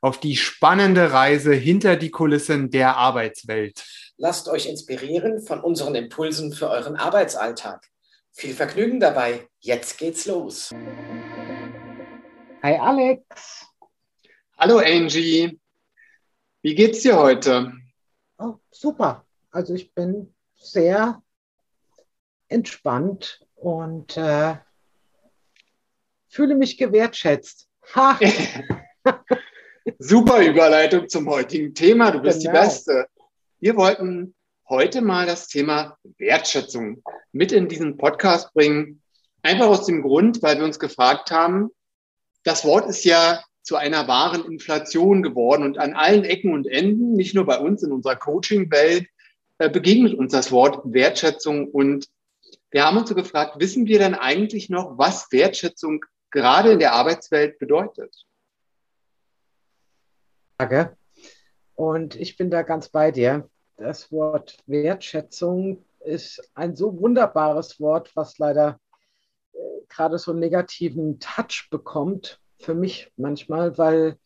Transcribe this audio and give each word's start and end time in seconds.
auf 0.00 0.18
die 0.18 0.36
spannende 0.36 1.12
Reise 1.12 1.52
hinter 1.52 1.96
die 1.96 2.10
Kulissen 2.10 2.70
der 2.70 2.96
Arbeitswelt. 2.96 3.84
Lasst 4.16 4.48
euch 4.48 4.66
inspirieren 4.66 5.42
von 5.42 5.60
unseren 5.60 5.94
Impulsen 5.94 6.52
für 6.52 6.70
euren 6.70 6.96
Arbeitsalltag. 6.96 7.86
Viel 8.32 8.54
Vergnügen 8.54 9.00
dabei. 9.00 9.48
Jetzt 9.60 9.98
geht's 9.98 10.26
los. 10.26 10.70
Hi 12.62 12.76
Alex. 12.76 13.66
Hallo 14.56 14.78
Angie. 14.78 15.58
Wie 16.62 16.74
geht's 16.74 17.02
dir 17.02 17.18
heute? 17.18 17.72
Oh, 18.38 18.56
super. 18.70 19.26
Also 19.50 19.74
ich 19.74 19.94
bin 19.94 20.34
sehr 20.56 21.22
entspannt 22.48 23.44
und 23.54 24.16
äh, 24.16 24.56
fühle 26.28 26.54
mich 26.54 26.78
gewertschätzt. 26.78 27.68
Ha! 27.94 28.18
Super 29.98 30.42
Überleitung 30.42 31.08
zum 31.08 31.28
heutigen 31.28 31.74
Thema. 31.74 32.10
Du 32.10 32.20
bist 32.20 32.40
genau. 32.42 32.52
die 32.52 32.58
Beste. 32.58 33.06
Wir 33.60 33.76
wollten 33.76 34.34
heute 34.68 35.00
mal 35.00 35.26
das 35.26 35.48
Thema 35.48 35.96
Wertschätzung 36.18 37.02
mit 37.32 37.52
in 37.52 37.68
diesen 37.68 37.96
Podcast 37.96 38.52
bringen. 38.52 39.02
Einfach 39.42 39.68
aus 39.68 39.86
dem 39.86 40.02
Grund, 40.02 40.42
weil 40.42 40.58
wir 40.58 40.64
uns 40.64 40.78
gefragt 40.78 41.30
haben, 41.30 41.70
das 42.44 42.64
Wort 42.64 42.88
ist 42.88 43.04
ja 43.04 43.42
zu 43.62 43.76
einer 43.76 44.06
wahren 44.06 44.44
Inflation 44.44 45.22
geworden 45.22 45.62
und 45.62 45.78
an 45.78 45.94
allen 45.94 46.24
Ecken 46.24 46.52
und 46.52 46.66
Enden, 46.66 47.14
nicht 47.14 47.34
nur 47.34 47.46
bei 47.46 47.58
uns 47.58 47.82
in 47.82 47.92
unserer 47.92 48.16
Coaching-Welt, 48.16 49.06
äh, 49.58 49.70
begegnet 49.70 50.14
uns 50.14 50.32
das 50.32 50.52
Wort 50.52 50.80
Wertschätzung. 50.84 51.68
Und 51.68 52.06
wir 52.70 52.84
haben 52.84 52.96
uns 52.96 53.08
so 53.08 53.14
gefragt, 53.14 53.56
wissen 53.58 53.86
wir 53.86 53.98
denn 53.98 54.14
eigentlich 54.14 54.68
noch, 54.68 54.98
was 54.98 55.30
Wertschätzung 55.30 56.04
gerade 56.30 56.72
in 56.72 56.78
der 56.78 56.92
Arbeitswelt 56.92 57.58
bedeutet? 57.58 58.14
Frage. 60.60 60.94
Und 61.74 62.16
ich 62.16 62.36
bin 62.36 62.50
da 62.50 62.60
ganz 62.60 62.90
bei 62.90 63.10
dir. 63.10 63.48
Das 63.78 64.12
Wort 64.12 64.58
Wertschätzung 64.66 65.86
ist 66.00 66.50
ein 66.54 66.76
so 66.76 67.00
wunderbares 67.00 67.80
Wort, 67.80 68.14
was 68.14 68.36
leider 68.36 68.78
äh, 69.54 69.58
gerade 69.88 70.18
so 70.18 70.32
einen 70.32 70.40
negativen 70.40 71.18
Touch 71.18 71.68
bekommt, 71.70 72.42
für 72.58 72.74
mich 72.74 73.10
manchmal, 73.16 73.78
weil 73.78 74.18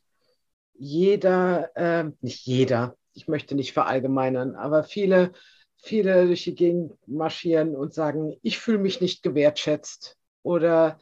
jeder, 0.77 1.71
äh, 1.77 2.11
nicht 2.21 2.45
jeder, 2.47 2.97
ich 3.13 3.29
möchte 3.29 3.55
nicht 3.55 3.73
verallgemeinern, 3.73 4.57
aber 4.57 4.83
viele, 4.83 5.35
viele 5.77 6.27
durch 6.27 6.43
die 6.43 6.57
Gegend 6.57 6.95
marschieren 7.07 7.77
und 7.77 7.95
sagen, 7.95 8.37
ich 8.43 8.59
fühle 8.59 8.79
mich 8.79 9.01
nicht 9.01 9.23
gewertschätzt 9.23 10.17
oder 10.43 10.99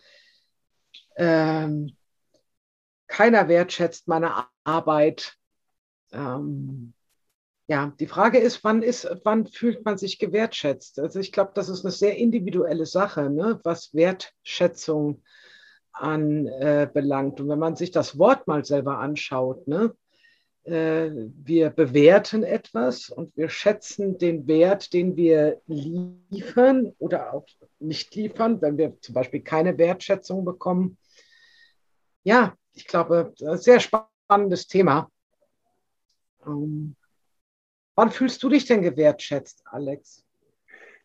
ähm, 1.17 1.97
keiner 3.13 3.47
wertschätzt 3.47 4.09
meine 4.09 4.47
Arbeit. 4.64 5.36
Ähm, 6.13 6.95
ja, 7.67 7.92
die 8.01 8.07
Frage 8.07 8.39
ist, 8.39 8.64
wann 8.64 8.83
ist, 8.83 9.07
wann 9.23 9.47
fühlt 9.47 9.85
man 9.85 9.98
sich 9.98 10.19
gewertschätzt? 10.19 10.98
Also 10.98 11.20
ich 11.20 11.31
glaube, 11.31 11.53
das 11.55 11.69
ist 11.69 11.85
eine 11.85 11.92
sehr 11.92 12.17
individuelle 12.17 12.86
Sache, 12.86 13.29
ne, 13.29 13.61
was 13.64 13.95
Wertschätzung 13.95 15.23
anbelangt. 15.92 17.39
Äh, 17.39 17.42
und 17.42 17.48
wenn 17.51 17.59
man 17.59 17.77
sich 17.77 17.91
das 17.91 18.19
Wort 18.19 18.47
mal 18.47 18.64
selber 18.64 18.98
anschaut, 18.98 19.69
ne, 19.69 19.95
äh, 20.65 21.11
wir 21.13 21.69
bewerten 21.69 22.45
etwas 22.45 23.11
und 23.11 23.36
wir 23.36 23.51
schätzen 23.51 24.17
den 24.17 24.47
Wert, 24.47 24.95
den 24.95 25.17
wir 25.17 25.61
liefern 25.67 26.95
oder 26.98 27.35
auch 27.35 27.47
nicht 27.79 28.15
liefern, 28.15 28.63
wenn 28.63 28.79
wir 28.79 28.98
zum 29.03 29.15
Beispiel 29.15 29.42
keine 29.42 29.77
Wertschätzung 29.77 30.47
bekommen. 30.47 30.97
Ja, 32.25 32.57
ich 32.75 32.87
glaube, 32.87 33.33
sehr 33.37 33.81
spannendes 33.81 34.67
Thema. 34.67 35.11
Ähm, 36.47 36.97
wann 37.95 38.11
fühlst 38.11 38.43
du 38.43 38.49
dich 38.49 38.65
denn 38.65 38.83
gewertschätzt, 38.83 39.63
Alex? 39.67 40.25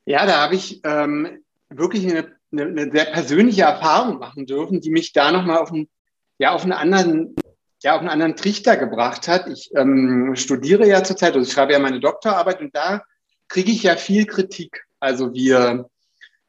Ja, 0.06 0.26
da 0.26 0.42
habe 0.44 0.56
ich 0.56 0.82
ähm, 0.84 1.44
wirklich 1.70 2.06
eine, 2.06 2.36
eine, 2.52 2.64
eine, 2.64 2.92
sehr 2.92 3.06
persönliche 3.06 3.64
Erfahrung 3.64 4.20
machen 4.20 4.46
dürfen, 4.46 4.80
die 4.80 4.90
mich 4.90 5.12
da 5.12 5.32
nochmal 5.32 5.58
auf, 5.58 5.72
einen, 5.72 5.90
ja, 6.38 6.54
auf 6.54 6.64
anderen 6.64 7.36
ja, 7.84 7.94
auf 7.94 8.00
einen 8.00 8.10
anderen 8.10 8.36
Trichter 8.36 8.76
gebracht 8.76 9.28
hat. 9.28 9.48
Ich 9.48 9.72
ähm, 9.76 10.36
studiere 10.36 10.88
ja 10.88 11.04
zurzeit, 11.04 11.36
also 11.36 11.48
ich 11.48 11.54
schreibe 11.54 11.74
ja 11.74 11.80
meine 11.80 12.00
Doktorarbeit 12.00 12.60
und 12.60 12.76
da 12.76 13.04
kriege 13.48 13.72
ich 13.72 13.84
ja 13.84 13.96
viel 13.96 14.26
Kritik. 14.26 14.86
Also 15.00 15.34
wir 15.34 15.88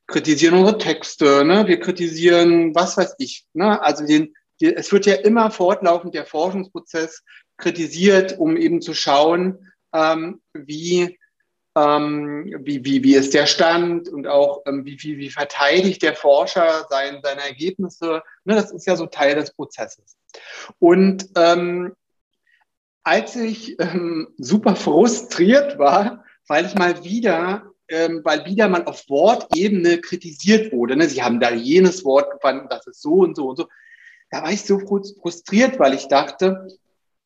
kritisieren 0.07 0.59
unsere 0.59 0.79
Texte, 0.79 1.45
ne? 1.45 1.67
wir 1.67 1.81
kritisieren, 1.81 2.75
was 2.75 2.97
weiß 2.97 3.17
ich, 3.19 3.47
ne? 3.53 3.81
also 3.83 4.07
den, 4.07 4.35
die, 4.61 4.75
es 4.75 4.93
wird 4.93 5.07
ja 5.07 5.15
immer 5.15 5.51
fortlaufend 5.51 6.15
der 6.15 6.27
Forschungsprozess 6.27 7.23
kritisiert, 7.57 8.39
um 8.39 8.57
eben 8.57 8.81
zu 8.81 8.95
schauen, 8.95 9.73
ähm, 9.93 10.41
wie, 10.53 11.19
ähm, 11.77 12.55
wie, 12.61 12.85
wie, 12.85 13.03
wie 13.03 13.15
ist 13.15 13.35
der 13.35 13.47
Stand 13.47 14.09
und 14.09 14.27
auch 14.27 14.63
ähm, 14.67 14.85
wie, 14.85 14.97
wie, 15.03 15.19
wie 15.19 15.31
verteidigt 15.31 16.03
der 16.03 16.15
Forscher 16.15 16.87
sein, 16.89 17.21
seine 17.23 17.43
Ergebnisse. 17.43 18.23
Ne, 18.45 18.55
das 18.55 18.71
ist 18.73 18.87
ja 18.87 18.97
so 18.97 19.07
Teil 19.07 19.35
des 19.35 19.53
Prozesses. 19.53 20.17
Und 20.79 21.29
ähm, 21.37 21.95
als 23.03 23.37
ich 23.37 23.79
ähm, 23.81 24.29
super 24.39 24.77
frustriert 24.77 25.79
war, 25.79 26.25
weil 26.47 26.67
ich 26.67 26.75
mal 26.75 27.05
wieder 27.05 27.69
ähm, 27.89 28.21
weil 28.23 28.45
wieder 28.45 28.69
mal 28.69 28.85
auf 28.85 29.09
Wortebene 29.09 30.01
kritisiert 30.01 30.73
wurde. 30.73 30.97
Ne? 30.97 31.09
Sie 31.09 31.23
haben 31.23 31.41
da 31.41 31.51
jenes 31.51 32.05
Wort 32.05 32.31
gefunden, 32.31 32.67
das 32.69 32.87
ist 32.87 33.01
so 33.01 33.15
und 33.15 33.35
so 33.37 33.49
und 33.49 33.57
so 33.57 33.69
da 34.31 34.43
war 34.43 34.53
ich 34.53 34.63
so 34.63 34.79
frustriert, 34.79 35.79
weil 35.79 35.95
ich 35.95 36.09
dachte, 36.09 36.69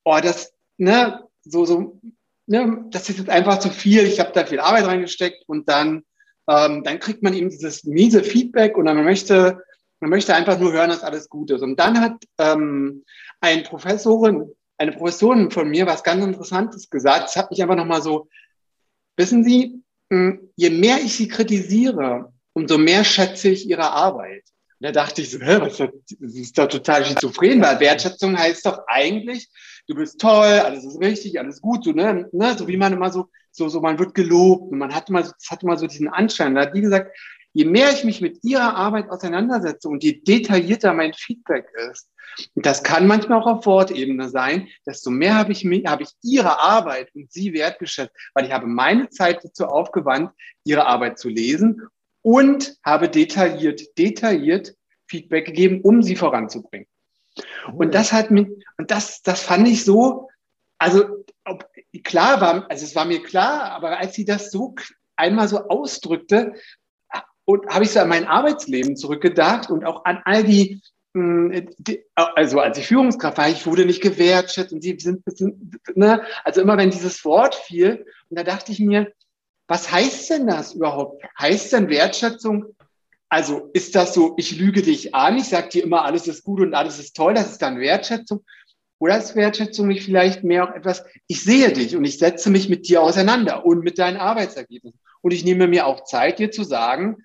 oh, 0.04 0.18
das, 0.22 0.52
ne, 0.76 1.22
so, 1.42 1.64
so, 1.64 2.00
ne, 2.46 2.84
das 2.90 3.08
ist 3.08 3.18
jetzt 3.18 3.30
einfach 3.30 3.58
zu 3.58 3.70
viel, 3.70 4.04
ich 4.04 4.20
habe 4.20 4.32
da 4.32 4.46
viel 4.46 4.60
Arbeit 4.60 4.86
reingesteckt 4.86 5.44
und 5.48 5.68
dann, 5.68 6.04
ähm, 6.48 6.84
dann 6.84 6.98
kriegt 6.98 7.22
man 7.22 7.34
eben 7.34 7.50
dieses 7.50 7.84
miese 7.84 8.22
Feedback 8.22 8.76
und 8.76 8.84
dann 8.86 9.02
möchte, 9.04 9.62
man 10.00 10.10
möchte 10.10 10.34
einfach 10.34 10.58
nur 10.58 10.72
hören, 10.72 10.90
dass 10.90 11.04
alles 11.04 11.28
gut 11.28 11.50
ist. 11.50 11.62
Und 11.62 11.78
dann 11.78 12.00
hat 12.00 12.24
ähm, 12.38 13.04
ein 13.40 13.62
Professorin, 13.64 14.50
eine 14.78 14.92
Professorin 14.92 15.50
von 15.50 15.68
mir 15.68 15.86
was 15.86 16.02
ganz 16.02 16.24
Interessantes 16.24 16.90
gesagt. 16.90 17.24
Das 17.24 17.36
hat 17.36 17.50
mich 17.50 17.62
einfach 17.62 17.76
nochmal 17.76 18.02
so, 18.02 18.28
wissen 19.16 19.44
Sie, 19.44 19.82
hm, 20.10 20.50
je 20.56 20.70
mehr 20.70 20.98
ich 21.02 21.16
sie 21.16 21.28
kritisiere, 21.28 22.32
umso 22.52 22.78
mehr 22.78 23.04
schätze 23.04 23.48
ich 23.48 23.68
ihre 23.68 23.90
Arbeit. 23.90 24.44
Und 24.82 24.86
da 24.86 25.02
dachte 25.04 25.22
ich 25.22 25.30
so, 25.30 25.38
hä, 25.38 25.58
was 25.60 25.76
das 25.76 25.90
ist 26.34 26.58
doch 26.58 26.66
total 26.66 27.04
schizophren, 27.04 27.62
weil 27.62 27.78
Wertschätzung 27.78 28.36
heißt 28.36 28.66
doch 28.66 28.80
eigentlich, 28.88 29.48
du 29.86 29.94
bist 29.94 30.20
toll, 30.20 30.44
alles 30.44 30.84
ist 30.84 30.98
richtig, 30.98 31.38
alles 31.38 31.60
gut, 31.60 31.84
so, 31.84 31.92
ne, 31.92 32.28
ne, 32.32 32.58
so 32.58 32.66
wie 32.66 32.76
man 32.76 32.92
immer 32.92 33.12
so, 33.12 33.28
so, 33.52 33.68
so, 33.68 33.80
man 33.80 34.00
wird 34.00 34.12
gelobt 34.12 34.72
und 34.72 34.78
man 34.78 34.92
hat 34.92 35.08
immer, 35.08 35.22
das 35.22 35.36
hat 35.48 35.62
immer 35.62 35.76
so 35.76 35.86
diesen 35.86 36.08
Anschein. 36.08 36.56
Da 36.56 36.62
hat 36.62 36.74
die 36.74 36.80
gesagt, 36.80 37.16
je 37.52 37.64
mehr 37.64 37.92
ich 37.92 38.02
mich 38.02 38.20
mit 38.20 38.42
ihrer 38.42 38.74
Arbeit 38.74 39.08
auseinandersetze 39.08 39.88
und 39.88 40.02
je 40.02 40.20
detaillierter 40.20 40.92
mein 40.94 41.14
Feedback 41.14 41.68
ist, 41.92 42.08
und 42.56 42.66
das 42.66 42.82
kann 42.82 43.06
manchmal 43.06 43.40
auch 43.40 43.46
auf 43.46 43.66
Wortebene 43.66 44.30
sein, 44.30 44.66
desto 44.84 45.10
mehr 45.10 45.36
habe 45.36 45.52
ich, 45.52 45.64
habe 45.64 46.02
ich 46.02 46.10
ihre 46.22 46.58
Arbeit 46.58 47.14
und 47.14 47.30
sie 47.30 47.52
wertgeschätzt, 47.52 48.16
weil 48.34 48.46
ich 48.46 48.52
habe 48.52 48.66
meine 48.66 49.10
Zeit 49.10 49.44
dazu 49.44 49.66
aufgewandt, 49.66 50.32
ihre 50.64 50.86
Arbeit 50.86 51.20
zu 51.20 51.28
lesen 51.28 51.82
und 52.22 52.76
habe 52.84 53.08
detailliert, 53.08 53.98
detailliert 53.98 54.74
Feedback 55.06 55.46
gegeben, 55.46 55.80
um 55.82 56.02
sie 56.02 56.16
voranzubringen. 56.16 56.86
Und 57.74 57.94
das 57.94 58.12
hat 58.12 58.30
mir, 58.30 58.46
und 58.78 58.90
das, 58.90 59.22
das 59.22 59.42
fand 59.42 59.68
ich 59.68 59.84
so, 59.84 60.28
also 60.78 61.04
ob, 61.44 61.68
klar 62.04 62.40
war, 62.40 62.70
also 62.70 62.84
es 62.84 62.94
war 62.94 63.04
mir 63.04 63.22
klar, 63.22 63.70
aber 63.72 63.98
als 63.98 64.14
sie 64.14 64.24
das 64.24 64.50
so 64.50 64.74
einmal 65.16 65.48
so 65.48 65.68
ausdrückte, 65.68 66.54
und 67.44 67.66
habe 67.68 67.84
ich 67.84 67.90
so 67.90 68.00
an 68.00 68.08
mein 68.08 68.26
Arbeitsleben 68.26 68.96
zurückgedacht 68.96 69.68
und 69.70 69.84
auch 69.84 70.04
an 70.04 70.20
all 70.24 70.44
die, 70.44 70.80
hm, 71.14 71.68
die, 71.78 72.04
also 72.14 72.60
als 72.60 72.78
ich 72.78 72.86
Führungskraft 72.86 73.38
war, 73.38 73.48
ich 73.48 73.66
wurde 73.66 73.84
nicht 73.84 74.02
gewertschätzt 74.02 74.72
und 74.72 74.82
sie 74.82 74.96
sind, 74.98 75.22
sind 75.26 75.78
ne, 75.94 76.22
also 76.44 76.60
immer 76.60 76.76
wenn 76.76 76.90
dieses 76.90 77.24
Wort 77.24 77.54
fiel, 77.54 78.06
und 78.28 78.38
da 78.38 78.44
dachte 78.44 78.72
ich 78.72 78.80
mir, 78.80 79.12
was 79.72 79.90
heißt 79.90 80.28
denn 80.28 80.46
das 80.46 80.74
überhaupt? 80.74 81.24
Heißt 81.40 81.72
denn 81.72 81.88
Wertschätzung? 81.88 82.76
Also 83.30 83.70
ist 83.72 83.94
das 83.94 84.12
so, 84.12 84.34
ich 84.36 84.58
lüge 84.58 84.82
dich 84.82 85.14
an, 85.14 85.38
ich 85.38 85.48
sage 85.48 85.70
dir 85.70 85.84
immer, 85.84 86.04
alles 86.04 86.28
ist 86.28 86.44
gut 86.44 86.60
und 86.60 86.74
alles 86.74 86.98
ist 86.98 87.16
toll, 87.16 87.32
das 87.32 87.52
ist 87.52 87.62
dann 87.62 87.80
Wertschätzung? 87.80 88.44
Oder 88.98 89.16
ist 89.16 89.34
Wertschätzung 89.34 89.88
nicht 89.88 90.04
vielleicht 90.04 90.44
mehr 90.44 90.64
auch 90.68 90.74
etwas, 90.74 91.02
ich 91.26 91.42
sehe 91.42 91.72
dich 91.72 91.96
und 91.96 92.04
ich 92.04 92.18
setze 92.18 92.50
mich 92.50 92.68
mit 92.68 92.86
dir 92.86 93.00
auseinander 93.00 93.64
und 93.64 93.82
mit 93.82 93.98
deinen 93.98 94.18
Arbeitsergebnissen. 94.18 95.00
Und 95.22 95.32
ich 95.32 95.42
nehme 95.42 95.66
mir 95.66 95.86
auch 95.86 96.04
Zeit, 96.04 96.38
dir 96.38 96.50
zu 96.50 96.64
sagen, 96.64 97.24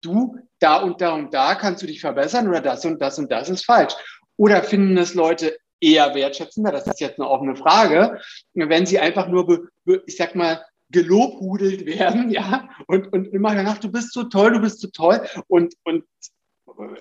du, 0.00 0.38
da 0.60 0.78
und 0.78 1.02
da 1.02 1.12
und 1.12 1.34
da 1.34 1.56
kannst 1.56 1.82
du 1.82 1.86
dich 1.86 2.00
verbessern 2.00 2.48
oder 2.48 2.62
das 2.62 2.86
und 2.86 3.02
das 3.02 3.18
und 3.18 3.30
das 3.30 3.50
ist 3.50 3.66
falsch. 3.66 3.92
Oder 4.38 4.62
finden 4.62 4.96
es 4.96 5.12
Leute 5.12 5.58
eher 5.78 6.14
wertschätzender? 6.14 6.72
Das 6.72 6.86
ist 6.86 7.00
jetzt 7.00 7.20
eine 7.20 7.28
offene 7.28 7.54
Frage. 7.54 8.18
Wenn 8.54 8.86
sie 8.86 8.98
einfach 8.98 9.28
nur, 9.28 9.68
ich 10.06 10.16
sag 10.16 10.34
mal, 10.34 10.64
gelobhudelt 10.92 11.86
werden, 11.86 12.30
ja, 12.30 12.68
und, 12.86 13.12
und 13.12 13.26
immer 13.28 13.54
danach, 13.54 13.78
du 13.78 13.90
bist 13.90 14.12
so 14.12 14.24
toll, 14.24 14.52
du 14.52 14.60
bist 14.60 14.80
so 14.80 14.88
toll 14.88 15.20
und, 15.48 15.74
und 15.84 16.04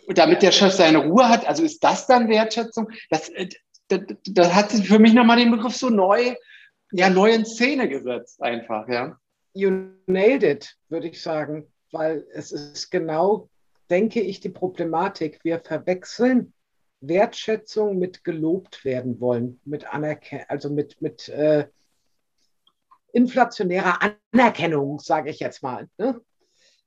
damit 0.08 0.42
der 0.42 0.52
Chef 0.52 0.74
seine 0.74 1.00
Ruhe 1.00 1.30
hat, 1.30 1.48
also 1.48 1.64
ist 1.64 1.84
das 1.84 2.08
dann 2.08 2.30
Wertschätzung? 2.30 2.90
Das, 3.10 3.30
äh, 3.30 3.50
das, 3.88 4.02
das 4.26 4.54
hat 4.54 4.72
für 4.72 5.00
mich 5.00 5.14
nochmal 5.14 5.38
den 5.38 5.52
Begriff 5.52 5.76
so 5.76 5.90
neu, 5.90 6.36
ja, 6.92 7.10
neu 7.10 7.32
in 7.32 7.46
Szene 7.46 7.88
gesetzt, 7.88 8.42
einfach, 8.42 8.88
ja. 8.88 9.18
You 9.54 9.90
nailed 10.08 10.44
it, 10.44 10.78
würde 10.90 11.10
ich 11.10 11.22
sagen, 11.22 11.68
weil 11.92 12.26
es 12.34 12.52
ist 12.52 12.90
genau, 12.90 13.50
denke 13.90 14.22
ich, 14.22 14.40
die 14.40 14.50
Problematik. 14.50 15.40
Wir 15.44 15.60
verwechseln 15.60 16.54
Wertschätzung 17.02 18.00
mit 18.00 18.24
gelobt 18.24 18.86
werden 18.86 19.20
wollen, 19.20 19.60
mit 19.66 19.94
Anerkennung, 19.94 20.46
also 20.48 20.70
mit, 20.70 21.02
mit 21.02 21.28
äh, 21.30 21.68
inflationärer 23.14 24.00
Anerkennung, 24.34 25.00
sage 25.00 25.30
ich 25.30 25.40
jetzt 25.40 25.64
mal. 25.64 25.88
Ne? 25.98 26.22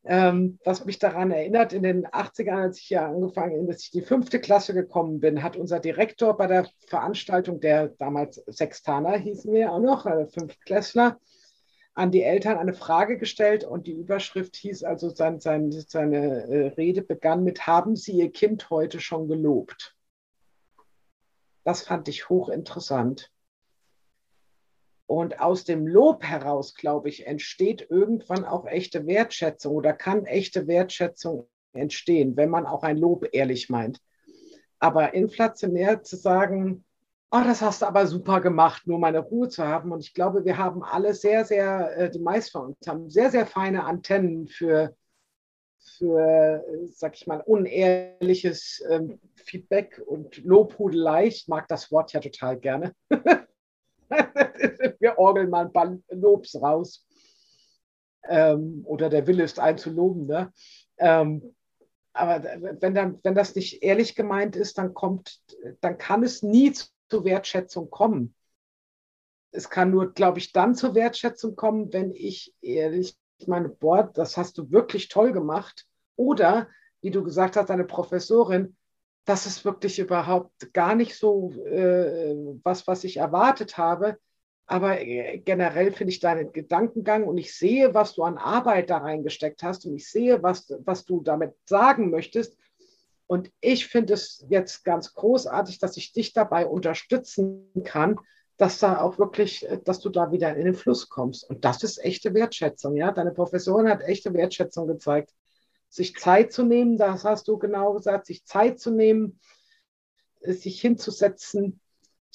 Ähm, 0.07 0.59
was 0.65 0.85
mich 0.85 0.99
daran 0.99 1.31
erinnert, 1.31 1.73
in 1.73 1.83
den 1.83 2.07
80ern, 2.07 2.61
als 2.61 2.79
ich 2.79 2.91
ja 2.91 3.09
angefangen 3.09 3.57
bin, 3.57 3.67
dass 3.67 3.83
ich 3.83 3.91
die 3.91 4.03
fünfte 4.03 4.39
Klasse 4.39 4.75
gekommen 4.75 5.21
bin, 5.21 5.43
hat 5.43 5.57
unser 5.57 5.81
Direktor 5.81 6.37
bei 6.37 6.47
der 6.47 6.69
Veranstaltung, 6.87 7.59
der 7.61 7.89
damals 7.89 8.37
Sextaner 8.47 9.17
hießen 9.17 9.53
wir 9.53 9.73
auch 9.73 9.81
noch, 9.81 10.05
äh, 10.05 10.27
Fünftklässler, 10.27 11.19
an 11.95 12.11
die 12.11 12.23
Eltern 12.23 12.59
eine 12.59 12.75
Frage 12.75 13.17
gestellt 13.17 13.65
und 13.65 13.87
die 13.87 13.93
Überschrift 13.93 14.57
hieß 14.57 14.85
also, 14.85 15.09
sein, 15.09 15.41
sein, 15.41 15.71
seine 15.71 16.43
äh, 16.49 16.67
Rede 16.69 17.03
begann 17.03 17.45
mit, 17.45 17.67
haben 17.67 17.97
Sie 17.97 18.13
Ihr 18.13 18.31
Kind 18.31 18.69
heute 18.69 19.01
schon 19.01 19.27
gelobt? 19.29 19.97
Das 21.63 21.83
fand 21.83 22.09
ich 22.09 22.29
hochinteressant. 22.29 23.31
Und 25.07 25.41
aus 25.41 25.65
dem 25.65 25.87
Lob 25.87 26.25
heraus, 26.25 26.75
glaube 26.75 27.09
ich, 27.09 27.27
entsteht 27.27 27.87
irgendwann 27.91 28.45
auch 28.45 28.67
echte 28.67 29.07
Wertschätzung 29.07 29.75
oder 29.75 29.93
kann 29.93 30.25
echte 30.25 30.67
Wertschätzung 30.67 31.47
entstehen, 31.73 32.37
wenn 32.37 32.49
man 32.49 32.67
auch 32.67 32.83
ein 32.83 32.97
Lob 32.97 33.27
ehrlich 33.33 33.69
meint. 33.69 34.01
Aber 34.79 35.15
inflationär 35.15 36.03
zu 36.03 36.17
sagen, 36.17 36.85
oh, 37.31 37.43
das 37.45 37.61
hast 37.63 37.83
du 37.83 37.87
aber 37.87 38.07
super 38.07 38.41
gemacht, 38.41 38.87
nur 38.87 38.99
meine 38.99 39.19
Ruhe 39.19 39.49
zu 39.49 39.67
haben. 39.67 39.93
Und 39.93 40.01
ich 40.01 40.15
glaube, 40.15 40.45
wir 40.45 40.57
haben 40.57 40.83
alle 40.83 41.15
sehr, 41.15 41.45
sehr, 41.45 41.97
äh, 41.97 42.11
die 42.11 42.21
meisten 42.21 42.53
von 42.53 42.67
uns 42.69 42.87
haben 42.87 43.11
sehr, 43.11 43.31
sehr 43.31 43.47
feine 43.47 43.85
Antennen 43.85 44.47
für, 44.47 44.97
für 45.99 46.65
sag 46.93 47.15
ich 47.17 47.27
mal, 47.27 47.41
unehrliches 47.41 48.83
ähm, 48.89 49.19
Feedback 49.35 50.01
und 50.07 50.45
Lobhudelei. 50.45 51.27
Ich 51.27 51.49
mag 51.49 51.67
das 51.69 51.91
Wort 51.91 52.13
ja 52.13 52.21
total 52.21 52.59
gerne. 52.59 52.95
wir 55.01 55.19
orgeln 55.19 55.51
mal 55.51 55.67
ein 55.67 55.73
paar 55.73 55.97
Lobs 56.11 56.55
raus. 56.61 57.07
Ähm, 58.27 58.83
oder 58.87 59.11
der 59.11 59.27
Wille 59.27 59.45
ist 59.45 59.59
einzuloben. 59.59 60.27
Ne? 60.27 60.53
Ähm, 60.99 61.55
aber 62.13 62.45
wenn, 62.81 62.95
dann, 62.95 63.19
wenn 63.23 63.35
das 63.35 63.55
nicht 63.55 63.83
ehrlich 63.83 64.15
gemeint 64.15 64.57
ist, 64.57 64.79
dann 64.79 64.95
kommt, 64.95 65.41
dann 65.81 65.99
kann 65.99 66.23
es 66.23 66.43
nie 66.43 66.73
zur 67.09 67.25
Wertschätzung 67.25 67.91
kommen. 67.91 68.35
Es 69.51 69.69
kann 69.69 69.91
nur, 69.91 70.13
glaube 70.15 70.39
ich, 70.39 70.53
dann 70.53 70.75
zur 70.75 70.95
Wertschätzung 70.95 71.57
kommen, 71.57 71.93
wenn 71.93 72.13
ich 72.13 72.55
ehrlich 72.61 73.17
meine, 73.47 73.69
boah, 73.69 74.11
das 74.13 74.37
hast 74.37 74.59
du 74.59 74.71
wirklich 74.71 75.09
toll 75.09 75.33
gemacht. 75.33 75.87
Oder, 76.17 76.69
wie 77.01 77.11
du 77.11 77.23
gesagt 77.23 77.57
hast, 77.57 77.69
deine 77.69 77.85
Professorin, 77.85 78.77
das 79.25 79.47
ist 79.47 79.65
wirklich 79.65 79.99
überhaupt 79.99 80.73
gar 80.73 80.95
nicht 80.95 81.17
so 81.17 81.51
äh, 81.67 82.35
was, 82.63 82.87
was 82.87 83.05
ich 83.05 83.17
erwartet 83.17 83.79
habe. 83.79 84.19
Aber 84.67 85.01
äh, 85.01 85.39
generell 85.39 85.93
finde 85.93 86.13
ich 86.13 86.21
deinen 86.21 86.53
Gedankengang 86.53 87.25
und 87.25 87.39
ich 87.39 87.57
sehe, 87.57 87.95
was 87.95 88.15
du 88.15 88.23
an 88.23 88.39
Arbeit 88.39 88.91
da 88.91 88.99
reingesteckt 88.99 89.63
hast 89.63 89.87
und 89.87 89.95
ich 89.95 90.11
sehe, 90.11 90.43
was, 90.43 90.73
was 90.85 91.05
du 91.05 91.23
damit 91.23 91.55
sagen 91.67 92.11
möchtest. 92.11 92.57
Und 93.27 93.51
ich 93.61 93.87
finde 93.87 94.15
es 94.15 94.45
jetzt 94.49 94.85
ganz 94.85 95.15
großartig, 95.15 95.79
dass 95.79 95.97
ich 95.97 96.13
dich 96.13 96.35
dabei 96.35 96.67
unterstützen 96.67 97.71
kann, 97.85 98.19
dass 98.59 98.79
da 98.79 99.01
auch 99.01 99.19
wirklich, 99.19 99.67
äh, 99.69 99.79
dass 99.83 100.01
du 100.01 100.11
da 100.11 100.33
wieder 100.33 100.55
in 100.55 100.67
den 100.67 100.75
Fluss 100.75 101.09
kommst. 101.09 101.49
Und 101.49 101.65
das 101.65 101.83
ist 101.83 102.03
echte 102.05 102.35
Wertschätzung. 102.35 102.97
Ja, 102.97 103.11
deine 103.11 103.33
Professorin 103.33 103.89
hat 103.89 104.03
echte 104.03 104.35
Wertschätzung 104.35 104.87
gezeigt 104.87 105.33
sich 105.95 106.17
Zeit 106.17 106.53
zu 106.53 106.65
nehmen, 106.65 106.99
das 106.99 107.25
hast 107.25 107.47
du 107.47 107.57
genau 107.57 107.93
gesagt, 107.93 108.27
sich 108.27 108.45
Zeit 108.45 108.81
zu 108.81 108.91
nehmen, 108.91 109.39
sich 110.41 110.81
hinzusetzen. 110.81 111.81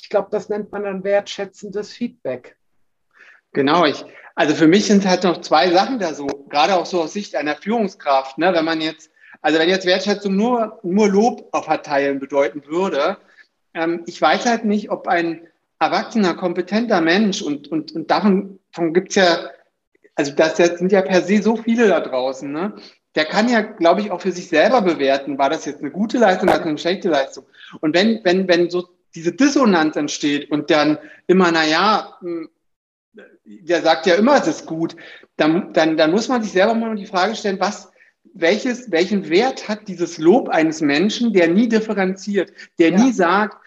Ich 0.01 0.07
glaube, 0.07 0.29
das 0.31 0.47
nennt 0.47 0.71
man 0.71 0.83
dann 0.83 1.03
wertschätzendes 1.03 1.91
Feedback. 1.91 2.57
Genau, 3.51 3.83
ich, 3.83 4.05
also 4.35 4.55
für 4.55 4.67
mich 4.67 4.85
sind 4.85 5.05
halt 5.05 5.25
noch 5.25 5.41
zwei 5.41 5.71
Sachen 5.71 5.99
da 5.99 6.13
so, 6.13 6.27
gerade 6.27 6.75
auch 6.75 6.85
so 6.85 7.01
aus 7.01 7.11
Sicht 7.11 7.35
einer 7.35 7.57
Führungskraft, 7.57 8.37
ne, 8.37 8.53
wenn 8.53 8.63
man 8.63 8.79
jetzt, 8.79 9.11
also 9.41 9.59
wenn 9.59 9.67
jetzt 9.67 9.85
Wertschätzung 9.85 10.37
nur, 10.37 10.79
nur 10.83 11.09
Lob 11.09 11.49
verteilen 11.53 12.19
bedeuten 12.19 12.65
würde, 12.65 13.17
ähm, 13.73 14.03
ich 14.05 14.21
weiß 14.21 14.45
halt 14.45 14.63
nicht, 14.63 14.89
ob 14.89 15.09
ein 15.09 15.47
erwachsener, 15.79 16.33
kompetenter 16.35 17.01
Mensch 17.01 17.41
und, 17.41 17.67
und, 17.67 17.91
und 17.91 18.09
davon, 18.09 18.59
davon 18.71 18.93
gibt 18.93 19.09
es 19.09 19.15
ja, 19.15 19.49
also 20.15 20.31
das 20.31 20.55
sind 20.55 20.93
ja 20.93 21.01
per 21.01 21.21
se 21.21 21.41
so 21.41 21.57
viele 21.57 21.89
da 21.89 21.99
draußen, 21.99 22.49
ne? 22.49 22.75
Der 23.15 23.25
kann 23.25 23.49
ja, 23.49 23.61
glaube 23.61 24.01
ich, 24.01 24.11
auch 24.11 24.21
für 24.21 24.31
sich 24.31 24.49
selber 24.49 24.81
bewerten, 24.81 25.37
war 25.37 25.49
das 25.49 25.65
jetzt 25.65 25.81
eine 25.81 25.91
gute 25.91 26.17
Leistung 26.17 26.49
oder 26.49 26.61
eine 26.61 26.77
schlechte 26.77 27.09
Leistung. 27.09 27.45
Und 27.81 27.95
wenn, 27.95 28.21
wenn, 28.23 28.47
wenn 28.47 28.69
so 28.69 28.87
diese 29.15 29.31
Dissonanz 29.31 29.95
entsteht 29.95 30.51
und 30.51 30.69
dann 30.69 30.97
immer, 31.27 31.51
na 31.51 31.65
ja, 31.65 32.17
hm, 32.21 32.49
der 33.43 33.81
sagt 33.81 34.05
ja 34.05 34.15
immer, 34.15 34.37
es 34.37 34.47
ist 34.47 34.65
gut, 34.65 34.95
dann, 35.35 35.73
dann, 35.73 35.97
dann 35.97 36.11
muss 36.11 36.27
man 36.27 36.43
sich 36.43 36.51
selber 36.51 36.75
mal 36.75 36.95
die 36.95 37.07
Frage 37.07 37.35
stellen, 37.35 37.59
was, 37.59 37.91
welches, 38.33 38.91
welchen 38.91 39.29
Wert 39.29 39.67
hat 39.67 39.87
dieses 39.87 40.17
Lob 40.17 40.49
eines 40.49 40.81
Menschen, 40.81 41.33
der 41.33 41.47
nie 41.47 41.67
differenziert, 41.67 42.51
der 42.77 42.91
ja. 42.91 42.99
nie 42.99 43.11
sagt, 43.11 43.57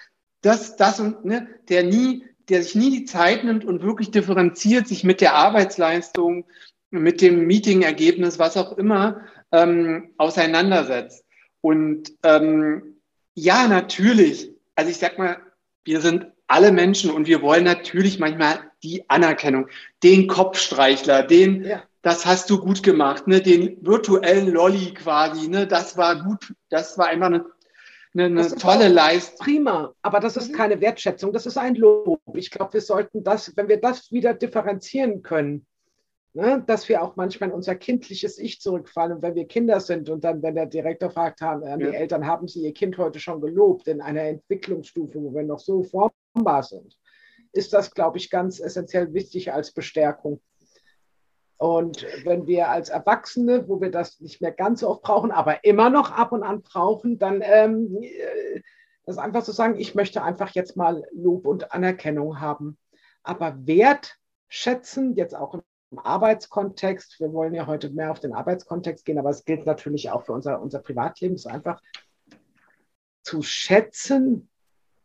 das, 0.43 0.77
das 0.77 1.01
und, 1.01 1.25
ne, 1.25 1.49
der 1.69 1.85
nie, 1.85 2.25
der 2.49 2.63
sich 2.63 2.75
nie 2.75 2.91
die 2.91 3.05
Zeit 3.05 3.45
nimmt 3.45 3.65
und 3.65 3.83
wirklich 3.83 4.11
differenziert, 4.11 4.89
sich 4.89 5.05
mit 5.05 5.21
der 5.21 5.35
Arbeitsleistung, 5.35 6.45
mit 6.93 7.21
dem 7.21 7.47
Meeting-Ergebnis, 7.47 8.39
was 8.39 8.57
auch 8.57 8.77
immer, 8.77 9.23
ähm, 9.51 10.11
auseinandersetzt. 10.19 11.25
Und 11.61 12.13
ähm, 12.23 12.97
ja, 13.35 13.67
natürlich, 13.67 14.51
also 14.77 14.91
ich 14.91 14.99
sag 14.99 15.19
mal, 15.19 15.39
wir 15.85 16.01
sind 16.01 16.27
alle 16.47 16.71
Menschen 16.71 17.11
und 17.11 17.27
wir 17.27 17.41
wollen 17.41 17.65
natürlich 17.65 18.19
manchmal 18.19 18.61
die 18.83 19.09
Anerkennung, 19.09 19.69
den 20.03 20.27
Kopfstreichler, 20.27 21.23
den, 21.23 21.65
ja. 21.65 21.83
das 22.03 22.27
hast 22.27 22.51
du 22.51 22.59
gut 22.59 22.83
gemacht, 22.83 23.27
ne, 23.27 23.41
den 23.41 23.79
virtuellen 23.81 24.49
Lolly 24.49 24.93
quasi, 24.93 25.49
ne, 25.49 25.67
das 25.67 25.97
war 25.97 26.23
gut, 26.23 26.53
das 26.69 26.99
war 26.99 27.07
einfach 27.07 27.29
eine, 27.29 27.47
eine, 28.15 28.25
eine 28.27 28.57
tolle 28.57 28.89
Leistung. 28.89 29.39
Prima, 29.39 29.95
aber 30.03 30.21
das 30.21 30.37
ist 30.37 30.51
mhm. 30.51 30.57
keine 30.57 30.81
Wertschätzung, 30.81 31.33
das 31.33 31.47
ist 31.47 31.57
ein 31.57 31.75
Lob. 31.77 32.21
Ich 32.35 32.51
glaube, 32.51 32.75
wir 32.75 32.83
sollten 32.83 33.25
das, 33.25 33.57
wenn 33.57 33.69
wir 33.69 33.81
das 33.81 34.13
wieder 34.13 34.35
differenzieren 34.35 35.23
können, 35.23 35.65
Ne, 36.35 36.65
dass 36.67 36.89
wir 36.89 37.03
auch 37.03 37.15
manchmal 37.17 37.51
in 37.51 37.55
unser 37.55 37.75
kindliches 37.75 38.39
Ich 38.39 38.59
zurückfallen, 38.59 39.21
wenn 39.21 39.35
wir 39.35 39.47
Kinder 39.47 39.81
sind 39.81 40.09
und 40.09 40.25
dann, 40.25 40.43
wenn 40.43 40.55
der 40.55 40.65
Direktor 40.65 41.11
fragt, 41.11 41.43
haben, 41.43 41.63
ja. 41.63 41.77
die 41.77 41.95
Eltern, 41.95 42.27
haben 42.27 42.49
sie 42.49 42.63
ihr 42.65 42.73
Kind 42.73 42.97
heute 42.97 43.21
schon 43.21 43.43
gelobt 43.43 43.87
in 43.87 44.01
einer 44.01 44.23
Entwicklungsstufe, 44.23 45.23
wo 45.23 45.35
wir 45.35 45.43
noch 45.43 45.59
so 45.59 45.83
formbar 45.83 46.63
sind, 46.63 46.97
ist 47.53 47.75
das, 47.75 47.91
glaube 47.91 48.17
ich, 48.17 48.31
ganz 48.31 48.61
essentiell 48.61 49.13
wichtig 49.13 49.53
als 49.53 49.73
Bestärkung. 49.73 50.41
Und 51.59 52.07
wenn 52.25 52.47
wir 52.47 52.71
als 52.71 52.89
Erwachsene, 52.89 53.69
wo 53.69 53.83
wir 53.83 53.91
das 53.91 54.19
nicht 54.21 54.41
mehr 54.41 54.53
ganz 54.53 54.81
so 54.81 54.89
oft 54.89 55.03
brauchen, 55.03 55.33
aber 55.33 55.65
immer 55.65 55.91
noch 55.91 56.13
ab 56.13 56.33
und 56.33 56.43
an 56.43 56.63
brauchen, 56.63 57.19
dann 57.19 57.43
ähm, 57.45 57.99
äh, 58.01 58.63
das 59.05 59.19
einfach 59.19 59.43
zu 59.43 59.53
so 59.53 59.57
sagen, 59.57 59.79
ich 59.79 59.95
möchte 59.95 60.23
einfach 60.23 60.51
jetzt 60.55 60.79
mal 60.79 61.05
Lob 61.13 61.47
und 61.47 61.73
Anerkennung 61.73 62.41
haben. 62.41 62.79
Aber 63.23 63.67
wertschätzen, 63.67 65.15
jetzt 65.15 65.37
auch 65.37 65.55
im 65.55 65.63
Arbeitskontext. 65.99 67.21
Wir 67.21 67.33
wollen 67.33 67.55
ja 67.55 67.67
heute 67.67 67.91
mehr 67.91 68.11
auf 68.11 68.21
den 68.21 68.33
Arbeitskontext 68.33 69.05
gehen, 69.05 69.19
aber 69.19 69.31
es 69.31 69.45
gilt 69.45 69.67
natürlich 69.67 70.11
auch 70.11 70.23
für 70.25 70.33
unser, 70.33 70.61
unser 70.61 70.81
Privatleben. 70.81 71.35
Ist 71.35 71.47
einfach 71.47 71.81
zu 73.23 73.43
schätzen, 73.43 74.49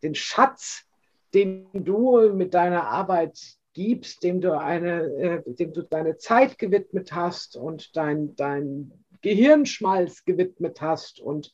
den 0.03 0.15
Schatz, 0.15 0.85
den 1.33 1.67
du 1.73 2.33
mit 2.33 2.53
deiner 2.53 2.87
Arbeit 2.87 3.39
gibst, 3.73 4.23
dem 4.23 4.41
du, 4.41 4.57
eine, 4.57 5.03
äh, 5.03 5.53
dem 5.53 5.73
du 5.73 5.83
deine 5.83 6.17
Zeit 6.17 6.57
gewidmet 6.57 7.13
hast 7.13 7.55
und 7.55 7.95
dein, 7.95 8.35
dein 8.35 8.91
Gehirnschmalz 9.21 10.25
gewidmet 10.25 10.81
hast 10.81 11.19
und 11.19 11.53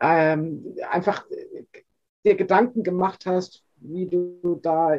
ähm, 0.00 0.76
einfach 0.88 1.24
dir 2.24 2.34
Gedanken 2.36 2.82
gemacht 2.82 3.26
hast, 3.26 3.64
wie 3.76 4.06
du 4.06 4.58
da 4.62 4.96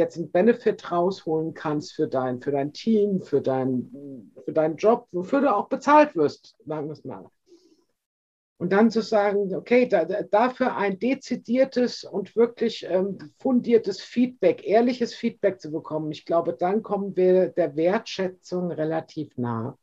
jetzt 0.00 0.16
einen 0.16 0.32
Benefit 0.32 0.90
rausholen 0.90 1.54
kannst 1.54 1.92
für 1.92 2.08
dein, 2.08 2.40
für 2.40 2.50
dein 2.50 2.72
Team, 2.72 3.22
für, 3.22 3.40
dein, 3.40 4.32
für 4.44 4.52
deinen 4.52 4.76
Job, 4.76 5.06
wofür 5.12 5.40
du 5.40 5.54
auch 5.54 5.68
bezahlt 5.68 6.16
wirst, 6.16 6.56
sagen 6.66 6.88
wir 6.88 6.92
es 6.92 7.04
mal. 7.04 7.30
Und 8.58 8.72
dann 8.72 8.90
zu 8.90 9.00
sagen, 9.00 9.54
okay, 9.54 9.88
da, 9.88 10.04
dafür 10.04 10.76
ein 10.76 10.98
dezidiertes 10.98 12.04
und 12.04 12.36
wirklich 12.36 12.84
ähm, 12.86 13.16
fundiertes 13.38 14.02
Feedback, 14.02 14.66
ehrliches 14.66 15.14
Feedback 15.14 15.60
zu 15.60 15.70
bekommen, 15.70 16.12
ich 16.12 16.26
glaube, 16.26 16.52
dann 16.52 16.82
kommen 16.82 17.16
wir 17.16 17.48
der 17.48 17.74
Wertschätzung 17.76 18.70
relativ 18.70 19.30
nah. 19.38 19.78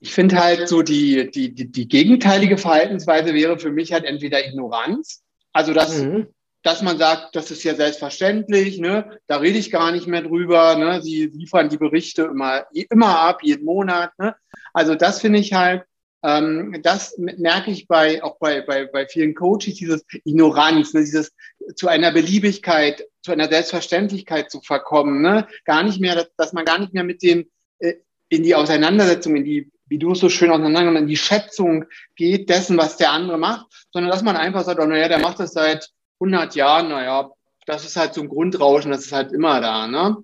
Ich 0.00 0.12
finde 0.12 0.36
halt 0.36 0.68
so, 0.68 0.82
die, 0.82 1.30
die, 1.30 1.54
die, 1.54 1.72
die, 1.72 1.88
gegenteilige 1.88 2.58
Verhaltensweise 2.58 3.32
wäre 3.32 3.58
für 3.58 3.72
mich 3.72 3.92
halt 3.92 4.04
entweder 4.04 4.44
Ignoranz, 4.46 5.24
also 5.52 5.72
dass, 5.72 6.02
mhm. 6.02 6.28
Dass 6.62 6.82
man 6.82 6.98
sagt, 6.98 7.36
das 7.36 7.50
ist 7.50 7.62
ja 7.62 7.74
selbstverständlich, 7.74 8.78
ne? 8.78 9.18
da 9.26 9.36
rede 9.36 9.58
ich 9.58 9.70
gar 9.70 9.92
nicht 9.92 10.06
mehr 10.06 10.22
drüber, 10.22 10.76
ne? 10.76 11.00
sie 11.02 11.26
liefern 11.26 11.68
die 11.68 11.78
Berichte 11.78 12.22
immer, 12.22 12.66
immer 12.72 13.20
ab, 13.20 13.40
jeden 13.42 13.64
Monat. 13.64 14.12
Ne? 14.18 14.34
Also 14.72 14.94
das 14.94 15.20
finde 15.20 15.38
ich 15.38 15.52
halt, 15.52 15.84
ähm, 16.24 16.80
das 16.82 17.16
merke 17.16 17.70
ich 17.70 17.86
bei, 17.86 18.22
auch 18.24 18.38
bei, 18.38 18.60
bei, 18.62 18.86
bei 18.86 19.06
vielen 19.06 19.34
Coaches, 19.34 19.76
dieses 19.76 20.04
Ignoranz, 20.24 20.92
ne, 20.94 21.00
dieses 21.00 21.32
zu 21.76 21.86
einer 21.86 22.10
Beliebigkeit, 22.10 23.04
zu 23.22 23.30
einer 23.30 23.48
Selbstverständlichkeit 23.48 24.50
zu 24.50 24.60
verkommen, 24.60 25.22
ne? 25.22 25.46
gar 25.64 25.84
nicht 25.84 26.00
mehr, 26.00 26.16
dass, 26.16 26.30
dass 26.36 26.52
man 26.52 26.64
gar 26.64 26.78
nicht 26.78 26.92
mehr 26.92 27.04
mit 27.04 27.22
dem 27.22 27.48
äh, 27.78 27.94
in 28.28 28.42
die 28.42 28.56
Auseinandersetzung, 28.56 29.36
in 29.36 29.44
die, 29.44 29.70
wie 29.86 29.98
du 29.98 30.12
es 30.12 30.18
so 30.18 30.28
schön 30.28 30.50
auseinander, 30.50 30.98
in 30.98 31.06
die 31.06 31.16
Schätzung 31.16 31.84
geht 32.16 32.50
dessen, 32.50 32.76
was 32.76 32.96
der 32.96 33.12
andere 33.12 33.38
macht, 33.38 33.66
sondern 33.92 34.10
dass 34.10 34.22
man 34.22 34.36
einfach 34.36 34.64
sagt, 34.64 34.80
oh, 34.80 34.86
naja, 34.86 35.08
der 35.08 35.20
macht 35.20 35.38
das 35.38 35.52
seit 35.52 35.88
100 36.20 36.54
Jahren, 36.54 36.88
naja, 36.88 37.30
das 37.66 37.84
ist 37.84 37.96
halt 37.96 38.14
so 38.14 38.22
ein 38.22 38.28
Grundrauschen, 38.28 38.90
das 38.90 39.06
ist 39.06 39.12
halt 39.12 39.32
immer 39.32 39.60
da, 39.60 39.86
ne? 39.86 40.16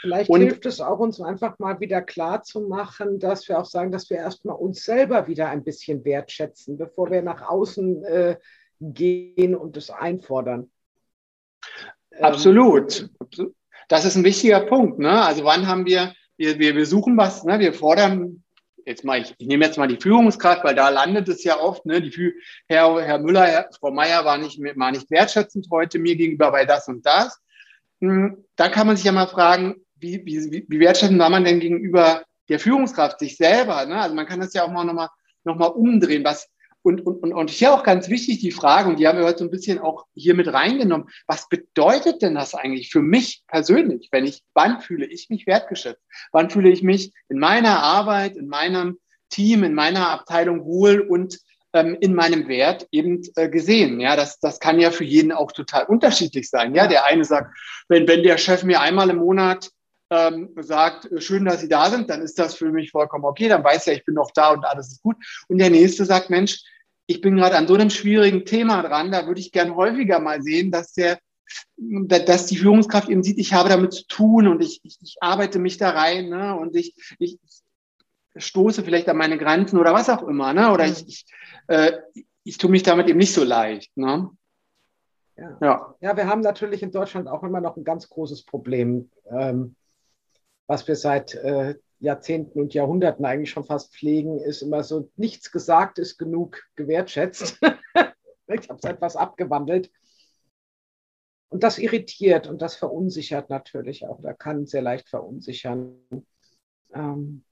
Vielleicht 0.00 0.30
und, 0.30 0.42
hilft 0.42 0.66
es 0.66 0.80
auch, 0.80 0.98
uns 0.98 1.20
einfach 1.20 1.58
mal 1.58 1.80
wieder 1.80 2.02
klar 2.02 2.42
zu 2.42 2.60
machen, 2.60 3.18
dass 3.18 3.48
wir 3.48 3.58
auch 3.58 3.64
sagen, 3.64 3.90
dass 3.90 4.10
wir 4.10 4.18
erstmal 4.18 4.56
uns 4.56 4.84
selber 4.84 5.26
wieder 5.26 5.48
ein 5.48 5.64
bisschen 5.64 6.04
wertschätzen, 6.04 6.76
bevor 6.76 7.10
wir 7.10 7.22
nach 7.22 7.42
außen 7.42 8.04
äh, 8.04 8.36
gehen 8.80 9.56
und 9.56 9.76
es 9.76 9.90
einfordern. 9.90 10.70
Absolut. 12.20 13.08
Ähm, 13.38 13.54
das 13.88 14.04
ist 14.04 14.16
ein 14.16 14.24
wichtiger 14.24 14.60
Punkt. 14.60 14.98
Ne? 14.98 15.22
Also 15.22 15.44
wann 15.44 15.66
haben 15.66 15.86
wir, 15.86 16.12
wir, 16.36 16.58
wir, 16.58 16.76
wir 16.76 16.86
suchen 16.86 17.16
was, 17.16 17.44
ne? 17.44 17.58
wir 17.58 17.72
fordern, 17.72 18.43
jetzt 18.86 19.04
mal, 19.04 19.20
ich, 19.20 19.34
ich 19.38 19.46
nehme 19.46 19.64
jetzt 19.64 19.78
mal 19.78 19.88
die 19.88 20.00
Führungskraft, 20.00 20.64
weil 20.64 20.74
da 20.74 20.88
landet 20.88 21.28
es 21.28 21.44
ja 21.44 21.58
oft, 21.58 21.86
ne? 21.86 22.00
die, 22.00 22.32
Herr, 22.68 23.00
Herr 23.02 23.18
Müller, 23.18 23.46
Herr, 23.46 23.68
Frau 23.78 23.90
Meier 23.90 24.24
war 24.24 24.38
nicht, 24.38 24.60
war 24.60 24.90
nicht 24.90 25.10
wertschätzend 25.10 25.68
heute 25.70 25.98
mir 25.98 26.16
gegenüber 26.16 26.50
bei 26.50 26.64
das 26.64 26.88
und 26.88 27.04
das. 27.04 27.40
Hm, 28.00 28.44
da 28.56 28.68
kann 28.68 28.86
man 28.86 28.96
sich 28.96 29.04
ja 29.04 29.12
mal 29.12 29.26
fragen, 29.26 29.76
wie, 29.96 30.24
wie, 30.24 30.66
wie 30.68 30.80
wertschätzend 30.80 31.18
war 31.18 31.30
man 31.30 31.44
denn 31.44 31.60
gegenüber 31.60 32.22
der 32.48 32.58
Führungskraft, 32.58 33.18
sich 33.18 33.36
selber? 33.36 33.86
Ne? 33.86 34.00
Also 34.00 34.14
man 34.14 34.26
kann 34.26 34.40
das 34.40 34.52
ja 34.52 34.64
auch 34.64 34.70
mal 34.70 34.84
nochmal 34.84 35.08
noch 35.44 35.56
mal 35.56 35.66
umdrehen. 35.66 36.24
Was, 36.24 36.48
und, 36.84 37.00
und, 37.04 37.22
und, 37.22 37.32
und 37.32 37.50
hier 37.50 37.72
auch 37.72 37.82
ganz 37.82 38.10
wichtig 38.10 38.40
die 38.40 38.52
Frage, 38.52 38.90
und 38.90 38.98
die 38.98 39.08
haben 39.08 39.18
wir 39.18 39.24
heute 39.24 39.38
so 39.38 39.44
ein 39.44 39.50
bisschen 39.50 39.78
auch 39.78 40.04
hier 40.14 40.34
mit 40.34 40.52
reingenommen, 40.52 41.08
was 41.26 41.48
bedeutet 41.48 42.20
denn 42.20 42.34
das 42.34 42.54
eigentlich 42.54 42.90
für 42.90 43.00
mich 43.00 43.42
persönlich, 43.48 44.08
wenn 44.12 44.26
ich, 44.26 44.42
wann 44.52 44.80
fühle 44.80 45.06
ich 45.06 45.30
mich 45.30 45.46
wertgeschätzt? 45.46 46.02
Wann 46.30 46.50
fühle 46.50 46.68
ich 46.68 46.82
mich 46.82 47.12
in 47.30 47.38
meiner 47.38 47.82
Arbeit, 47.82 48.36
in 48.36 48.48
meinem 48.48 48.98
Team, 49.30 49.64
in 49.64 49.72
meiner 49.72 50.10
Abteilung 50.10 50.66
wohl 50.66 51.00
und 51.00 51.38
ähm, 51.72 51.96
in 52.00 52.14
meinem 52.14 52.48
Wert 52.48 52.86
eben 52.92 53.22
äh, 53.36 53.48
gesehen. 53.48 53.98
Ja, 53.98 54.14
das, 54.14 54.38
das 54.38 54.60
kann 54.60 54.78
ja 54.78 54.90
für 54.90 55.04
jeden 55.04 55.32
auch 55.32 55.52
total 55.52 55.86
unterschiedlich 55.86 56.50
sein. 56.50 56.74
Ja, 56.74 56.86
der 56.86 57.06
eine 57.06 57.24
sagt, 57.24 57.56
wenn, 57.88 58.06
wenn 58.06 58.22
der 58.22 58.36
Chef 58.36 58.62
mir 58.62 58.80
einmal 58.80 59.08
im 59.08 59.16
Monat 59.16 59.70
ähm, 60.10 60.50
sagt, 60.60 61.10
äh, 61.10 61.20
schön, 61.20 61.46
dass 61.46 61.62
Sie 61.62 61.68
da 61.68 61.90
sind, 61.90 62.10
dann 62.10 62.20
ist 62.20 62.38
das 62.38 62.54
für 62.54 62.70
mich 62.70 62.90
vollkommen 62.90 63.24
okay, 63.24 63.48
dann 63.48 63.64
weiß 63.64 63.86
er, 63.86 63.94
ich 63.94 64.04
bin 64.04 64.14
noch 64.14 64.30
da 64.32 64.50
und 64.50 64.64
alles 64.64 64.92
ist 64.92 65.02
gut. 65.02 65.16
Und 65.48 65.58
der 65.58 65.70
nächste 65.70 66.04
sagt, 66.04 66.30
Mensch, 66.30 66.62
ich 67.06 67.20
bin 67.20 67.36
gerade 67.36 67.56
an 67.56 67.66
so 67.66 67.74
einem 67.74 67.90
schwierigen 67.90 68.44
Thema 68.44 68.82
dran, 68.82 69.12
da 69.12 69.26
würde 69.26 69.40
ich 69.40 69.52
gern 69.52 69.74
häufiger 69.74 70.20
mal 70.20 70.42
sehen, 70.42 70.70
dass 70.70 70.92
der 70.92 71.18
dass 71.76 72.46
die 72.46 72.56
Führungskraft 72.56 73.08
eben 73.08 73.22
sieht, 73.22 73.38
ich 73.38 73.52
habe 73.52 73.68
damit 73.68 73.92
zu 73.92 74.06
tun 74.06 74.48
und 74.48 74.62
ich, 74.62 74.80
ich, 74.82 74.98
ich 75.02 75.16
arbeite 75.20 75.58
mich 75.58 75.76
da 75.76 75.90
rein 75.90 76.28
ne, 76.30 76.56
und 76.56 76.74
ich, 76.74 76.94
ich 77.18 77.38
stoße 78.34 78.82
vielleicht 78.82 79.08
an 79.08 79.16
meine 79.16 79.38
Grenzen 79.38 79.78
oder 79.78 79.92
was 79.92 80.08
auch 80.08 80.22
immer. 80.22 80.52
Ne, 80.52 80.72
oder 80.72 80.86
ich, 80.86 81.06
ich, 81.06 81.26
äh, 81.68 81.92
ich 82.44 82.58
tue 82.58 82.70
mich 82.70 82.82
damit 82.82 83.08
eben 83.08 83.18
nicht 83.18 83.34
so 83.34 83.44
leicht. 83.44 83.96
Ne? 83.96 84.30
Ja. 85.36 85.58
ja. 85.60 85.94
Ja. 86.00 86.16
wir 86.16 86.26
haben 86.26 86.40
natürlich 86.40 86.82
in 86.82 86.92
Deutschland 86.92 87.28
auch 87.28 87.42
immer 87.42 87.60
noch 87.60 87.76
ein 87.76 87.84
ganz 87.84 88.08
großes 88.08 88.44
Problem. 88.44 89.10
Ähm, 89.30 89.76
was 90.66 90.88
wir 90.88 90.96
seit 90.96 91.34
äh, 91.34 91.74
Jahrzehnten 92.00 92.60
und 92.60 92.74
Jahrhunderten 92.74 93.24
eigentlich 93.24 93.50
schon 93.50 93.64
fast 93.64 93.94
pflegen, 93.94 94.38
ist 94.38 94.62
immer 94.62 94.82
so, 94.82 95.10
nichts 95.16 95.50
gesagt 95.50 95.98
ist 95.98 96.18
genug 96.18 96.62
gewertschätzt. 96.76 97.58
ich 98.46 98.68
habe 98.68 98.78
es 98.82 98.84
etwas 98.84 99.16
abgewandelt. 99.16 99.90
Und 101.48 101.62
das 101.62 101.78
irritiert 101.78 102.48
und 102.48 102.62
das 102.62 102.74
verunsichert 102.74 103.48
natürlich 103.48 104.06
auch. 104.06 104.20
Da 104.20 104.32
kann 104.32 104.66
sehr 104.66 104.82
leicht 104.82 105.08
verunsichern. 105.08 105.94
Ähm, 106.92 107.44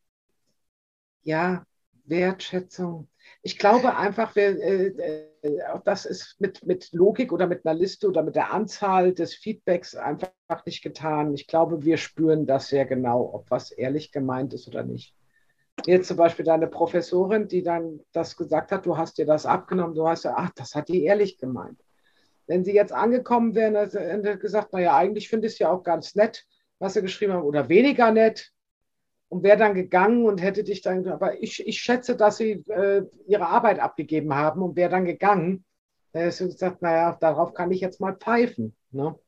ja, 1.22 1.64
Wertschätzung. 2.04 3.08
Ich 3.42 3.58
glaube 3.58 3.96
einfach, 3.96 4.36
wir, 4.36 4.62
äh, 4.62 4.86
äh, 5.42 5.58
das 5.84 6.04
ist 6.04 6.36
mit, 6.40 6.64
mit 6.66 6.92
Logik 6.92 7.32
oder 7.32 7.46
mit 7.46 7.66
einer 7.66 7.78
Liste 7.78 8.08
oder 8.08 8.22
mit 8.22 8.36
der 8.36 8.52
Anzahl 8.52 9.12
des 9.12 9.34
Feedbacks 9.34 9.94
einfach 9.94 10.30
nicht 10.66 10.82
getan. 10.82 11.34
Ich 11.34 11.46
glaube, 11.46 11.84
wir 11.84 11.96
spüren 11.96 12.46
das 12.46 12.68
sehr 12.68 12.84
genau, 12.84 13.30
ob 13.32 13.50
was 13.50 13.72
ehrlich 13.72 14.12
gemeint 14.12 14.54
ist 14.54 14.68
oder 14.68 14.84
nicht. 14.84 15.14
Jetzt 15.86 16.08
zum 16.08 16.16
Beispiel 16.16 16.44
deine 16.44 16.68
Professorin, 16.68 17.48
die 17.48 17.62
dann 17.62 18.00
das 18.12 18.36
gesagt 18.36 18.70
hat, 18.70 18.86
du 18.86 18.96
hast 18.96 19.18
dir 19.18 19.26
das 19.26 19.46
abgenommen, 19.46 19.94
du 19.94 20.06
hast 20.06 20.24
ja, 20.24 20.34
ach, 20.36 20.50
das 20.54 20.74
hat 20.74 20.88
die 20.88 21.04
ehrlich 21.04 21.38
gemeint. 21.38 21.80
Wenn 22.46 22.64
sie 22.64 22.74
jetzt 22.74 22.92
angekommen 22.92 23.54
wären 23.54 23.76
und 23.76 24.40
gesagt, 24.40 24.72
naja, 24.72 24.96
eigentlich 24.96 25.28
finde 25.28 25.46
ich 25.46 25.54
es 25.54 25.58
ja 25.58 25.70
auch 25.70 25.82
ganz 25.82 26.14
nett, 26.14 26.44
was 26.78 26.94
sie 26.94 27.02
geschrieben 27.02 27.32
haben, 27.32 27.44
oder 27.44 27.68
weniger 27.68 28.10
nett, 28.12 28.52
und 29.32 29.42
wäre 29.42 29.56
dann 29.56 29.72
gegangen 29.72 30.26
und 30.26 30.42
hätte 30.42 30.62
dich 30.62 30.82
dann, 30.82 31.08
aber 31.08 31.42
ich, 31.42 31.66
ich 31.66 31.80
schätze, 31.80 32.16
dass 32.16 32.36
sie 32.36 32.62
äh, 32.68 33.06
ihre 33.26 33.46
Arbeit 33.46 33.80
abgegeben 33.80 34.34
haben 34.34 34.60
und 34.60 34.76
wäre 34.76 34.90
dann 34.90 35.06
gegangen. 35.06 35.64
Da 36.12 36.20
hättest 36.20 36.40
du 36.40 36.46
gesagt, 36.48 36.82
naja, 36.82 37.16
darauf 37.18 37.54
kann 37.54 37.70
ich 37.70 37.80
jetzt 37.80 37.98
mal 37.98 38.14
pfeifen. 38.14 38.76
Ne? 38.90 39.18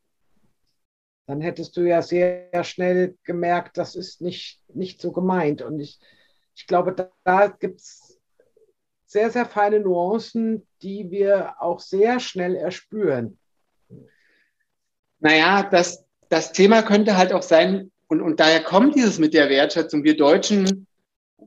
Dann 1.26 1.40
hättest 1.40 1.78
du 1.78 1.88
ja 1.88 2.02
sehr 2.02 2.64
schnell 2.64 3.16
gemerkt, 3.22 3.78
das 3.78 3.96
ist 3.96 4.20
nicht, 4.20 4.60
nicht 4.68 5.00
so 5.00 5.10
gemeint. 5.10 5.62
Und 5.62 5.80
ich, 5.80 5.98
ich 6.54 6.66
glaube, 6.66 6.92
da, 6.92 7.10
da 7.24 7.46
gibt 7.46 7.80
es 7.80 8.20
sehr, 9.06 9.30
sehr 9.30 9.46
feine 9.46 9.80
Nuancen, 9.80 10.68
die 10.82 11.10
wir 11.10 11.62
auch 11.62 11.80
sehr 11.80 12.20
schnell 12.20 12.56
erspüren. 12.56 13.38
Naja, 15.20 15.62
das, 15.62 16.04
das 16.28 16.52
Thema 16.52 16.82
könnte 16.82 17.16
halt 17.16 17.32
auch 17.32 17.42
sein, 17.42 17.90
und, 18.08 18.20
und 18.20 18.40
daher 18.40 18.62
kommt 18.62 18.94
dieses 18.94 19.18
mit 19.18 19.34
der 19.34 19.48
Wertschätzung. 19.48 20.04
Wir 20.04 20.16
Deutschen 20.16 20.86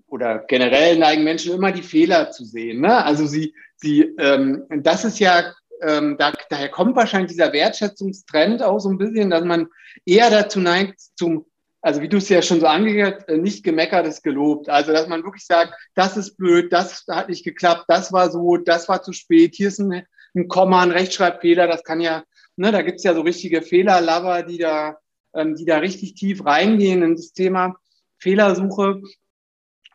oder 0.07 0.39
generell 0.39 0.97
neigen 0.97 1.23
Menschen 1.23 1.53
immer 1.53 1.71
die 1.71 1.83
Fehler 1.83 2.31
zu 2.31 2.45
sehen. 2.45 2.81
Ne? 2.81 3.03
Also 3.03 3.25
sie, 3.25 3.53
sie, 3.75 4.01
ähm, 4.17 4.63
das 4.69 5.05
ist 5.05 5.19
ja, 5.19 5.53
ähm, 5.81 6.15
da, 6.17 6.33
daher 6.49 6.69
kommt 6.69 6.95
wahrscheinlich 6.95 7.31
dieser 7.31 7.53
Wertschätzungstrend 7.53 8.63
auch 8.63 8.79
so 8.79 8.89
ein 8.89 8.97
bisschen, 8.97 9.29
dass 9.29 9.43
man 9.43 9.67
eher 10.05 10.29
dazu 10.29 10.59
neigt, 10.59 10.99
zum, 11.15 11.45
also 11.81 12.01
wie 12.01 12.09
du 12.09 12.17
es 12.17 12.29
ja 12.29 12.41
schon 12.41 12.59
so 12.59 12.67
angehört, 12.67 13.27
äh, 13.29 13.37
nicht 13.37 13.63
gemeckert 13.63 14.07
ist 14.07 14.23
gelobt. 14.23 14.69
Also 14.69 14.93
dass 14.93 15.07
man 15.07 15.23
wirklich 15.23 15.45
sagt, 15.45 15.73
das 15.93 16.17
ist 16.17 16.37
blöd, 16.37 16.71
das 16.73 17.05
hat 17.09 17.29
nicht 17.29 17.43
geklappt, 17.43 17.85
das 17.87 18.11
war 18.11 18.31
so, 18.31 18.57
das 18.57 18.89
war 18.89 19.03
zu 19.03 19.13
spät, 19.13 19.55
hier 19.55 19.67
ist 19.67 19.79
ein, 19.79 20.03
ein 20.35 20.47
Komma, 20.47 20.81
ein 20.81 20.91
Rechtschreibfehler, 20.91 21.67
das 21.67 21.83
kann 21.83 22.01
ja, 22.01 22.23
ne, 22.55 22.71
da 22.71 22.81
gibt's 22.81 23.03
ja 23.03 23.13
so 23.13 23.21
richtige 23.21 23.61
Fehlerlover, 23.61 24.43
die 24.43 24.57
da 24.57 24.97
ähm, 25.33 25.55
die 25.55 25.65
da 25.65 25.77
richtig 25.77 26.15
tief 26.15 26.45
reingehen 26.45 27.03
in 27.03 27.15
das 27.15 27.33
Thema 27.33 27.75
Fehlersuche. 28.17 29.01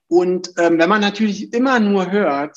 Und 0.08 0.52
ähm, 0.58 0.78
wenn 0.78 0.88
man 0.88 1.00
natürlich 1.00 1.52
immer 1.52 1.80
nur 1.80 2.10
hört, 2.10 2.56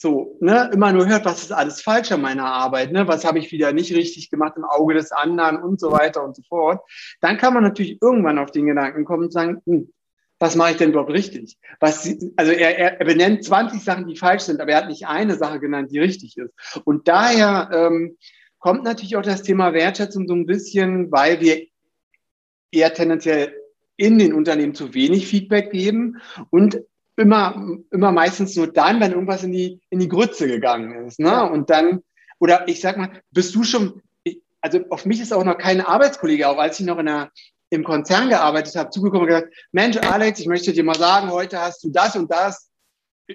so, 0.00 0.36
ne, 0.40 0.70
immer 0.72 0.92
nur 0.92 1.08
hört, 1.08 1.24
was 1.24 1.42
ist 1.42 1.52
alles 1.52 1.82
falsch 1.82 2.12
an 2.12 2.20
meiner 2.20 2.46
Arbeit, 2.46 2.92
ne, 2.92 3.08
was 3.08 3.24
habe 3.24 3.40
ich 3.40 3.50
wieder 3.50 3.72
nicht 3.72 3.92
richtig 3.92 4.30
gemacht 4.30 4.54
im 4.56 4.64
Auge 4.64 4.94
des 4.94 5.10
anderen 5.10 5.60
und 5.60 5.80
so 5.80 5.90
weiter 5.90 6.22
und 6.24 6.36
so 6.36 6.42
fort, 6.48 6.80
dann 7.20 7.36
kann 7.36 7.52
man 7.52 7.64
natürlich 7.64 8.00
irgendwann 8.00 8.38
auf 8.38 8.52
den 8.52 8.66
Gedanken 8.66 9.04
kommen 9.04 9.24
und 9.24 9.32
sagen, 9.32 9.60
hm, 9.66 9.92
was 10.38 10.54
mache 10.54 10.72
ich 10.72 10.76
denn 10.76 10.90
überhaupt 10.90 11.12
richtig? 11.12 11.58
Was, 11.80 12.08
also 12.36 12.52
er, 12.52 13.00
er 13.00 13.04
benennt 13.04 13.44
20 13.44 13.82
Sachen, 13.82 14.06
die 14.06 14.16
falsch 14.16 14.44
sind, 14.44 14.60
aber 14.60 14.70
er 14.70 14.78
hat 14.78 14.88
nicht 14.88 15.06
eine 15.06 15.34
Sache 15.34 15.58
genannt, 15.58 15.90
die 15.90 15.98
richtig 15.98 16.36
ist. 16.36 16.52
Und 16.84 17.08
daher 17.08 17.68
ähm, 17.72 18.16
kommt 18.60 18.84
natürlich 18.84 19.16
auch 19.16 19.22
das 19.22 19.42
Thema 19.42 19.72
Wertschätzung 19.72 20.28
so 20.28 20.34
ein 20.34 20.46
bisschen, 20.46 21.10
weil 21.10 21.40
wir 21.40 21.66
eher 22.70 22.92
tendenziell 22.94 23.54
in 23.96 24.18
den 24.18 24.32
Unternehmen 24.32 24.74
zu 24.74 24.94
wenig 24.94 25.26
Feedback 25.26 25.70
geben 25.70 26.18
und 26.50 26.80
immer, 27.16 27.78
immer 27.90 28.12
meistens 28.12 28.54
nur 28.54 28.68
dann, 28.68 29.00
wenn 29.00 29.12
irgendwas 29.12 29.42
in 29.42 29.52
die, 29.52 29.80
in 29.90 29.98
die 29.98 30.08
Grütze 30.08 30.46
gegangen 30.46 31.06
ist. 31.06 31.18
Ne? 31.18 31.50
Und 31.50 31.68
dann 31.70 32.02
oder 32.38 32.68
ich 32.68 32.80
sag 32.80 32.96
mal, 32.96 33.22
bist 33.30 33.54
du 33.54 33.64
schon, 33.64 34.02
also 34.60 34.80
auf 34.90 35.04
mich 35.04 35.20
ist 35.20 35.32
auch 35.32 35.44
noch 35.44 35.58
kein 35.58 35.80
Arbeitskollege, 35.80 36.48
auch 36.48 36.58
als 36.58 36.80
ich 36.80 36.86
noch 36.86 36.98
in 36.98 37.08
einer, 37.08 37.30
im 37.70 37.84
Konzern 37.84 38.28
gearbeitet 38.28 38.76
habe, 38.76 38.90
zugekommen 38.90 39.22
und 39.22 39.28
gesagt, 39.28 39.54
Mensch, 39.72 39.98
Alex, 39.98 40.40
ich 40.40 40.46
möchte 40.46 40.72
dir 40.72 40.84
mal 40.84 40.96
sagen, 40.96 41.30
heute 41.30 41.60
hast 41.60 41.84
du 41.84 41.90
das 41.90 42.16
und 42.16 42.30
das. 42.30 42.70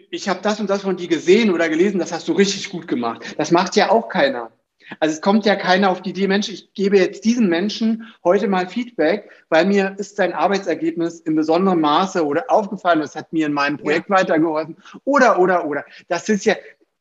Ich 0.09 0.27
habe 0.27 0.41
das 0.41 0.59
und 0.59 0.69
das 0.69 0.81
von 0.81 0.97
dir 0.97 1.07
gesehen 1.07 1.51
oder 1.51 1.69
gelesen, 1.69 1.99
das 1.99 2.11
hast 2.11 2.27
du 2.27 2.33
richtig 2.33 2.71
gut 2.71 2.87
gemacht. 2.87 3.35
Das 3.37 3.51
macht 3.51 3.75
ja 3.75 3.91
auch 3.91 4.09
keiner. 4.09 4.51
Also 4.99 5.15
es 5.15 5.21
kommt 5.21 5.45
ja 5.45 5.55
keiner 5.55 5.89
auf 5.89 6.01
die 6.01 6.11
Idee, 6.11 6.27
Mensch, 6.27 6.49
ich 6.49 6.73
gebe 6.73 6.97
jetzt 6.97 7.25
diesen 7.25 7.49
Menschen 7.49 8.13
heute 8.23 8.47
mal 8.47 8.67
Feedback, 8.67 9.29
weil 9.49 9.65
mir 9.65 9.95
ist 9.97 10.15
sein 10.15 10.33
Arbeitsergebnis 10.33 11.19
in 11.19 11.35
besonderem 11.35 11.81
Maße 11.81 12.25
oder 12.25 12.45
aufgefallen, 12.49 12.99
das 12.99 13.15
hat 13.15 13.31
mir 13.33 13.47
in 13.47 13.53
meinem 13.53 13.77
Projekt 13.77 14.09
ja. 14.09 14.17
weitergeholfen 14.17 14.77
oder, 15.03 15.39
oder, 15.39 15.65
oder. 15.65 15.85
Das 16.07 16.29
ist 16.29 16.45
ja 16.45 16.55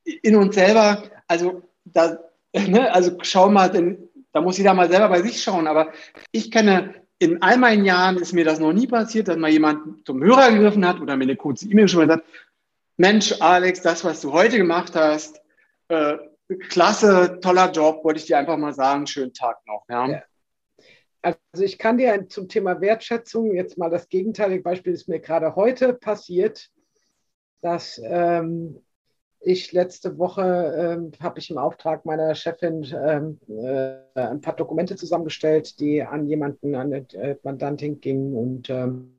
in 0.05 0.37
uns 0.37 0.55
selber, 0.55 1.03
also 1.27 1.63
da, 1.85 2.19
ne, 2.53 2.93
also 2.93 3.19
schau 3.23 3.49
mal, 3.49 3.71
denn, 3.71 4.09
da 4.33 4.41
muss 4.41 4.59
jeder 4.59 4.75
mal 4.75 4.91
selber 4.91 5.09
bei 5.09 5.23
sich 5.23 5.43
schauen, 5.43 5.67
aber 5.67 5.93
ich 6.31 6.51
kenne 6.51 6.95
in 7.19 7.41
all 7.41 7.57
meinen 7.57 7.85
Jahren 7.85 8.17
ist 8.17 8.33
mir 8.33 8.45
das 8.45 8.59
noch 8.59 8.73
nie 8.73 8.89
passiert, 8.89 9.29
dass 9.29 9.37
mal 9.37 9.51
jemand 9.51 10.05
zum 10.07 10.23
Hörer 10.25 10.51
gegriffen 10.51 10.87
hat 10.87 11.01
oder 11.01 11.17
mir 11.17 11.25
eine 11.25 11.37
kurze 11.37 11.67
E-Mail 11.67 11.85
geschrieben 11.85 12.11
hat, 12.11 12.25
Mensch, 12.97 13.35
Alex, 13.41 13.81
das, 13.81 14.05
was 14.05 14.21
du 14.21 14.33
heute 14.33 14.59
gemacht 14.59 14.95
hast, 14.95 15.41
äh, 15.89 16.19
klasse, 16.59 17.39
toller 17.41 17.71
Job, 17.71 18.05
wollte 18.05 18.21
ich 18.21 18.27
dir 18.27 18.39
einfach 18.39 18.57
mal 18.57 18.73
sagen. 18.73 19.07
Schönen 19.07 19.33
Tag 19.33 19.59
noch. 19.67 19.85
Ja. 19.89 20.09
ja. 20.09 20.23
Also 21.23 21.63
ich 21.63 21.79
kann 21.79 21.99
dir 21.99 22.29
zum 22.29 22.49
Thema 22.49 22.81
Wertschätzung 22.81 23.55
jetzt 23.55 23.79
mal 23.79 23.91
das 23.91 24.09
gegenteilige 24.09 24.63
Beispiel 24.63 24.93
ist 24.93 25.09
mir 25.09 25.21
gerade 25.21 25.55
heute 25.55 25.95
passiert, 25.95 26.71
dass 27.61 28.01
ähm, 28.05 28.83
ich 29.45 29.73
letzte 29.73 30.19
Woche 30.19 30.43
ähm, 30.43 31.13
habe 31.21 31.39
ich 31.39 31.51
im 31.51 31.59
Auftrag 31.59 32.05
meiner 32.05 32.35
Chefin 32.35 32.85
ähm, 32.93 33.41
äh, 33.49 33.99
ein 34.15 34.41
paar 34.41 34.57
Dokumente 34.57 34.97
zusammengestellt, 34.97 35.79
die 35.81 36.03
an 36.03 36.27
jemanden, 36.27 36.75
an 36.75 36.93
eine 36.93 37.07
äh, 37.13 37.37
Mandantin 37.43 38.01
gingen 38.01 38.35
und 38.35 38.71
ähm, 38.71 39.19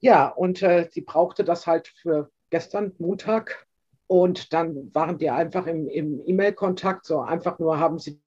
ja, 0.00 0.28
und 0.28 0.62
äh, 0.62 0.88
sie 0.90 1.02
brauchte 1.02 1.44
das 1.44 1.66
halt 1.66 1.88
für 1.88 2.30
gestern, 2.50 2.94
Montag. 2.98 3.66
Und 4.10 4.52
dann 4.52 4.92
waren 4.92 5.18
die 5.18 5.30
einfach 5.30 5.68
im, 5.68 5.88
im 5.88 6.20
E-Mail-Kontakt, 6.26 7.06
so 7.06 7.20
einfach 7.20 7.60
nur 7.60 7.78
haben 7.78 8.00
sie 8.00 8.20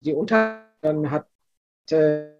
die 0.00 0.12
unter, 0.12 0.66
dann 0.80 1.12
hat 1.12 1.28
äh, 1.90 2.30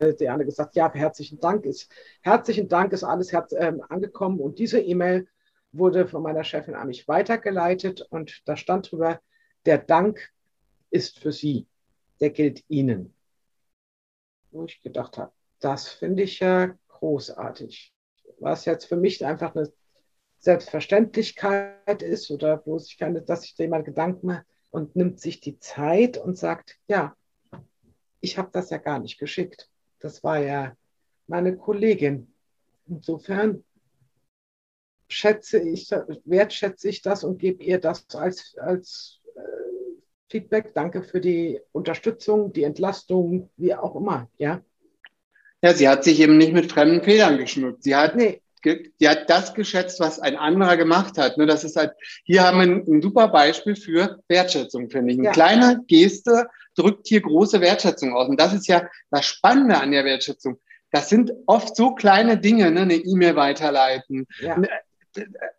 die 0.00 0.28
Anne 0.28 0.44
gesagt, 0.44 0.74
ja, 0.74 0.92
herzlichen 0.92 1.38
Dank 1.38 1.64
ist, 1.64 1.92
herzlichen 2.22 2.66
Dank 2.66 2.92
ist 2.92 3.04
alles 3.04 3.30
herz, 3.30 3.52
äh, 3.52 3.72
angekommen 3.88 4.40
und 4.40 4.58
diese 4.58 4.80
E-Mail 4.80 5.28
wurde 5.70 6.08
von 6.08 6.24
meiner 6.24 6.42
Chefin 6.42 6.74
an 6.74 6.88
mich 6.88 7.06
weitergeleitet 7.06 8.04
und 8.10 8.42
da 8.46 8.56
stand 8.56 8.90
drüber, 8.90 9.20
der 9.66 9.78
Dank 9.78 10.32
ist 10.90 11.20
für 11.20 11.30
Sie, 11.30 11.68
der 12.18 12.30
gilt 12.30 12.64
Ihnen. 12.66 13.14
Wo 14.50 14.64
ich 14.64 14.82
gedacht 14.82 15.18
habe, 15.18 15.30
das 15.60 15.86
finde 15.86 16.24
ich 16.24 16.40
ja 16.40 16.76
großartig. 16.88 17.94
Was 18.40 18.64
jetzt 18.64 18.86
für 18.86 18.96
mich 18.96 19.24
einfach 19.24 19.54
eine 19.54 19.70
Selbstverständlichkeit 20.40 22.02
ist 22.02 22.30
oder 22.30 22.62
wo 22.64 22.78
sich 22.78 22.96
keine, 22.96 23.20
dass 23.20 23.42
sich 23.42 23.56
jemand 23.58 23.84
Gedanken 23.84 24.26
macht 24.26 24.46
und 24.70 24.96
nimmt 24.96 25.20
sich 25.20 25.40
die 25.40 25.58
Zeit 25.58 26.16
und 26.16 26.38
sagt, 26.38 26.78
ja, 26.88 27.14
ich 28.20 28.38
habe 28.38 28.48
das 28.52 28.70
ja 28.70 28.78
gar 28.78 28.98
nicht 28.98 29.18
geschickt. 29.18 29.68
Das 30.00 30.24
war 30.24 30.38
ja 30.38 30.76
meine 31.26 31.56
Kollegin. 31.56 32.32
Insofern 32.88 33.64
schätze 35.08 35.60
ich, 35.60 35.90
wertschätze 36.24 36.88
ich 36.88 37.02
das 37.02 37.22
und 37.22 37.38
gebe 37.38 37.62
ihr 37.62 37.78
das 37.78 38.06
als, 38.14 38.56
als 38.56 39.20
äh, 39.34 39.40
Feedback. 40.30 40.72
Danke 40.72 41.02
für 41.02 41.20
die 41.20 41.60
Unterstützung, 41.72 42.52
die 42.52 42.62
Entlastung, 42.62 43.50
wie 43.56 43.74
auch 43.74 43.94
immer. 43.94 44.30
Ja, 44.38 44.62
ja 45.62 45.74
sie 45.74 45.88
hat 45.88 46.04
sich 46.04 46.20
eben 46.20 46.38
nicht 46.38 46.54
mit 46.54 46.72
fremden 46.72 47.02
Federn 47.02 47.36
geschmückt. 47.36 47.82
Sie 47.82 47.94
hat 47.94 48.16
nee 48.16 48.40
die 48.64 49.08
hat 49.08 49.28
das 49.28 49.54
geschätzt, 49.54 50.00
was 50.00 50.20
ein 50.20 50.36
anderer 50.36 50.76
gemacht 50.76 51.18
hat. 51.18 51.38
Ne, 51.38 51.46
das 51.46 51.64
ist 51.64 51.76
halt, 51.76 51.92
hier 52.24 52.42
haben 52.42 52.58
wir 52.58 52.64
ein, 52.64 52.84
ein 52.86 53.02
super 53.02 53.28
Beispiel 53.28 53.76
für 53.76 54.20
Wertschätzung, 54.28 54.90
finde 54.90 55.12
ich. 55.12 55.18
Eine 55.18 55.26
ja. 55.26 55.32
kleine 55.32 55.84
Geste 55.86 56.48
drückt 56.76 57.08
hier 57.08 57.20
große 57.20 57.60
Wertschätzung 57.60 58.14
aus. 58.14 58.28
Und 58.28 58.40
das 58.40 58.52
ist 58.52 58.68
ja 58.68 58.88
das 59.10 59.26
Spannende 59.26 59.78
an 59.78 59.90
der 59.90 60.04
Wertschätzung. 60.04 60.58
Das 60.92 61.08
sind 61.08 61.32
oft 61.46 61.76
so 61.76 61.94
kleine 61.94 62.38
Dinge, 62.38 62.70
ne, 62.70 62.80
eine 62.80 62.94
E-Mail 62.94 63.36
weiterleiten, 63.36 64.26
ja. 64.40 64.58
Ne, 64.58 64.68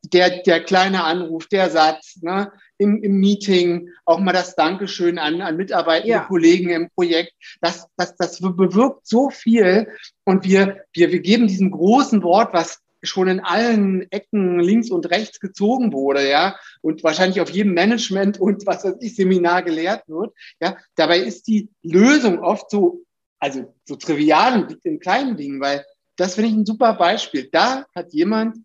der, 0.03 0.43
der 0.43 0.63
kleine 0.63 1.03
Anruf, 1.03 1.47
der 1.47 1.69
Satz, 1.69 2.17
ne, 2.21 2.51
im, 2.77 3.03
im 3.03 3.19
Meeting, 3.19 3.89
auch 4.05 4.19
mal 4.19 4.33
das 4.33 4.55
Dankeschön 4.55 5.19
an, 5.19 5.41
an 5.41 5.55
mitarbeitende 5.55 6.13
ja. 6.13 6.23
Kollegen 6.23 6.69
im 6.69 6.89
Projekt. 6.89 7.33
Das, 7.61 7.87
das, 7.95 8.15
das 8.15 8.39
bewirkt 8.39 9.05
so 9.07 9.29
viel. 9.29 9.87
Und 10.23 10.45
wir, 10.45 10.83
wir, 10.93 11.11
wir 11.11 11.19
geben 11.19 11.47
diesem 11.47 11.71
großen 11.71 12.23
Wort, 12.23 12.53
was 12.53 12.79
schon 13.03 13.27
in 13.27 13.39
allen 13.39 14.11
Ecken 14.11 14.59
links 14.59 14.91
und 14.91 15.09
rechts 15.09 15.39
gezogen 15.39 15.93
wurde, 15.93 16.29
ja, 16.29 16.55
und 16.81 17.03
wahrscheinlich 17.03 17.41
auf 17.41 17.49
jedem 17.49 17.73
Management 17.73 18.39
und 18.39 18.65
was 18.65 18.83
weiß 18.83 18.95
ich 18.99 19.15
Seminar 19.15 19.63
gelehrt 19.63 20.07
wird, 20.07 20.33
ja, 20.59 20.77
dabei 20.95 21.19
ist 21.19 21.47
die 21.47 21.69
Lösung 21.81 22.39
oft 22.39 22.69
so, 22.69 23.03
also 23.39 23.73
so 23.85 23.95
trivial 23.95 24.61
und 24.61 24.69
liegt 24.69 24.85
in 24.85 24.99
kleinen 24.99 25.37
Dingen, 25.37 25.59
weil 25.59 25.85
das 26.15 26.35
finde 26.35 26.49
ich 26.49 26.55
ein 26.55 26.65
super 26.65 26.93
Beispiel. 26.93 27.49
Da 27.51 27.85
hat 27.95 28.13
jemand 28.13 28.57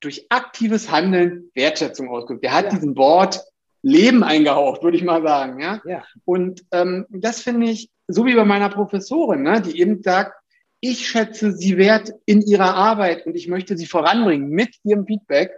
durch 0.00 0.26
aktives 0.28 0.90
Handeln 0.90 1.50
Wertschätzung 1.54 2.08
ausgedrückt. 2.08 2.44
Der 2.44 2.52
hat 2.52 2.64
ja. 2.66 2.70
diesem 2.70 2.96
Wort 2.96 3.42
Leben 3.82 4.24
eingehaucht, 4.24 4.82
würde 4.82 4.96
ich 4.96 5.04
mal 5.04 5.22
sagen, 5.22 5.60
ja. 5.60 5.80
ja. 5.84 6.02
Und 6.24 6.64
ähm, 6.72 7.06
das 7.10 7.40
finde 7.40 7.68
ich, 7.68 7.90
so 8.08 8.24
wie 8.26 8.34
bei 8.34 8.44
meiner 8.44 8.70
Professorin, 8.70 9.42
ne, 9.42 9.60
die 9.60 9.78
eben 9.80 10.02
sagt, 10.02 10.34
ich 10.84 11.08
schätze 11.08 11.52
sie 11.52 11.78
wert 11.78 12.12
in 12.26 12.42
ihrer 12.42 12.74
Arbeit 12.74 13.24
und 13.24 13.34
ich 13.36 13.48
möchte 13.48 13.74
sie 13.78 13.86
voranbringen 13.86 14.50
mit 14.50 14.76
ihrem 14.84 15.06
Feedback. 15.06 15.52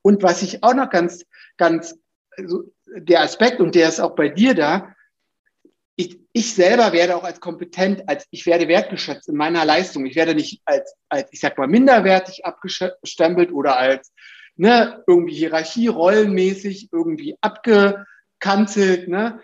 Und 0.00 0.22
was 0.22 0.40
ich 0.40 0.62
auch 0.62 0.72
noch 0.72 0.88
ganz, 0.88 1.26
ganz, 1.58 1.98
also 2.30 2.72
der 2.86 3.20
Aspekt, 3.20 3.60
und 3.60 3.74
der 3.74 3.90
ist 3.90 4.00
auch 4.00 4.14
bei 4.14 4.30
dir 4.30 4.54
da, 4.54 4.94
ich, 5.96 6.18
ich 6.32 6.54
selber 6.54 6.94
werde 6.94 7.14
auch 7.14 7.24
als 7.24 7.40
kompetent, 7.40 8.08
als 8.08 8.26
ich 8.30 8.46
werde 8.46 8.68
wertgeschätzt 8.68 9.28
in 9.28 9.36
meiner 9.36 9.66
Leistung. 9.66 10.06
Ich 10.06 10.16
werde 10.16 10.34
nicht 10.34 10.62
als, 10.64 10.94
als 11.10 11.28
ich 11.30 11.40
sag 11.40 11.58
mal, 11.58 11.68
minderwertig 11.68 12.46
abgestempelt 12.46 13.52
oder 13.52 13.76
als 13.76 14.10
ne, 14.56 15.04
irgendwie 15.06 15.34
Hierarchie, 15.34 15.88
rollenmäßig 15.88 16.88
irgendwie 16.90 17.36
abgekanzelt. 17.42 19.08
Ne? 19.08 19.42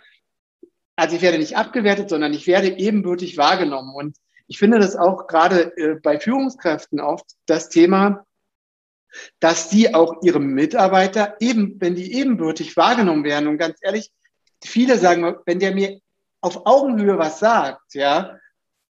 Also 0.96 1.16
ich 1.16 1.20
werde 1.20 1.38
nicht 1.38 1.59
abgewertet, 1.59 2.09
sondern 2.09 2.33
ich 2.33 2.46
werde 2.46 2.68
ebenbürtig 2.68 3.37
wahrgenommen. 3.37 3.94
Und 3.94 4.16
ich 4.49 4.59
finde 4.59 4.79
das 4.79 4.97
auch 4.97 5.27
gerade 5.27 5.77
äh, 5.77 5.97
bei 6.03 6.21
Führungskräften 6.21 7.01
oft 7.01 7.27
das 7.47 7.69
Thema, 7.69 8.25
dass 9.41 9.69
die 9.69 9.95
auch 9.95 10.23
ihre 10.23 10.41
Mitarbeiter 10.41 11.37
eben, 11.41 11.81
wenn 11.81 11.95
die 11.95 12.15
ebenbürtig 12.15 12.77
wahrgenommen 12.77 13.25
werden 13.25 13.49
und 13.49 13.59
ganz 13.59 13.79
ehrlich, 13.83 14.11
viele 14.63 14.99
sagen, 14.99 15.37
wenn 15.47 15.59
der 15.59 15.75
mir 15.75 16.01
auf 16.41 16.67
Augenhöhe 16.67 17.19
was 17.19 17.39
sagt, 17.39 17.95
ja, 17.95 18.39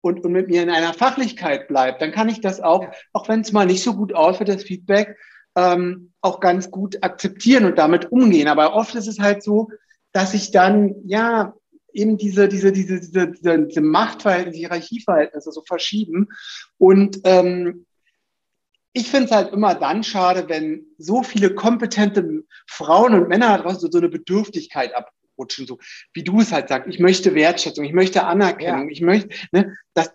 und, 0.01 0.23
und 0.23 0.31
mit 0.31 0.47
mir 0.47 0.63
in 0.63 0.69
einer 0.69 0.93
Fachlichkeit 0.93 1.67
bleibt, 1.67 2.01
dann 2.01 2.11
kann 2.11 2.29
ich 2.29 2.41
das 2.41 2.59
auch, 2.59 2.85
auch 3.13 3.27
wenn 3.27 3.41
es 3.41 3.51
mal 3.51 3.65
nicht 3.65 3.83
so 3.83 3.95
gut 3.95 4.13
aussieht, 4.13 4.47
das 4.47 4.63
Feedback, 4.63 5.17
ähm, 5.55 6.13
auch 6.21 6.39
ganz 6.39 6.71
gut 6.71 7.03
akzeptieren 7.03 7.65
und 7.65 7.77
damit 7.77 8.11
umgehen. 8.11 8.47
Aber 8.47 8.73
oft 8.73 8.95
ist 8.95 9.07
es 9.07 9.19
halt 9.19 9.43
so, 9.43 9.69
dass 10.11 10.33
ich 10.33 10.51
dann, 10.51 10.95
ja, 11.05 11.53
eben 11.93 12.17
diese, 12.17 12.47
diese, 12.47 12.71
diese, 12.71 12.99
diese, 12.99 13.65
diese, 13.67 13.81
Machtverhältnisse, 13.81 14.59
Hierarchieverhältnisse 14.59 15.51
so 15.51 15.63
verschieben. 15.65 16.27
Und 16.77 17.21
ähm, 17.23 17.85
ich 18.93 19.09
finde 19.09 19.25
es 19.25 19.31
halt 19.31 19.53
immer 19.53 19.75
dann 19.75 20.03
schade, 20.03 20.49
wenn 20.49 20.85
so 20.97 21.23
viele 21.23 21.53
kompetente 21.55 22.43
Frauen 22.67 23.13
und 23.13 23.29
Männer 23.29 23.57
draußen 23.57 23.91
so 23.91 23.97
eine 23.97 24.09
Bedürftigkeit 24.09 24.93
abrutschen, 24.93 25.65
so 25.65 25.79
wie 26.13 26.23
du 26.23 26.41
es 26.41 26.51
halt 26.51 26.69
sagst. 26.69 26.89
Ich 26.89 26.99
möchte 26.99 27.33
Wertschätzung, 27.33 27.85
ich 27.85 27.93
möchte 27.93 28.25
Anerkennung, 28.25 28.89
ja. 28.89 28.91
ich 28.91 29.01
möchte, 29.01 29.29
ne, 29.51 29.77
das, 29.93 30.13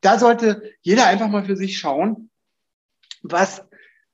da 0.00 0.18
sollte 0.18 0.74
jeder 0.82 1.06
einfach 1.06 1.28
mal 1.28 1.44
für 1.44 1.56
sich 1.56 1.78
schauen, 1.78 2.30
was, 3.22 3.64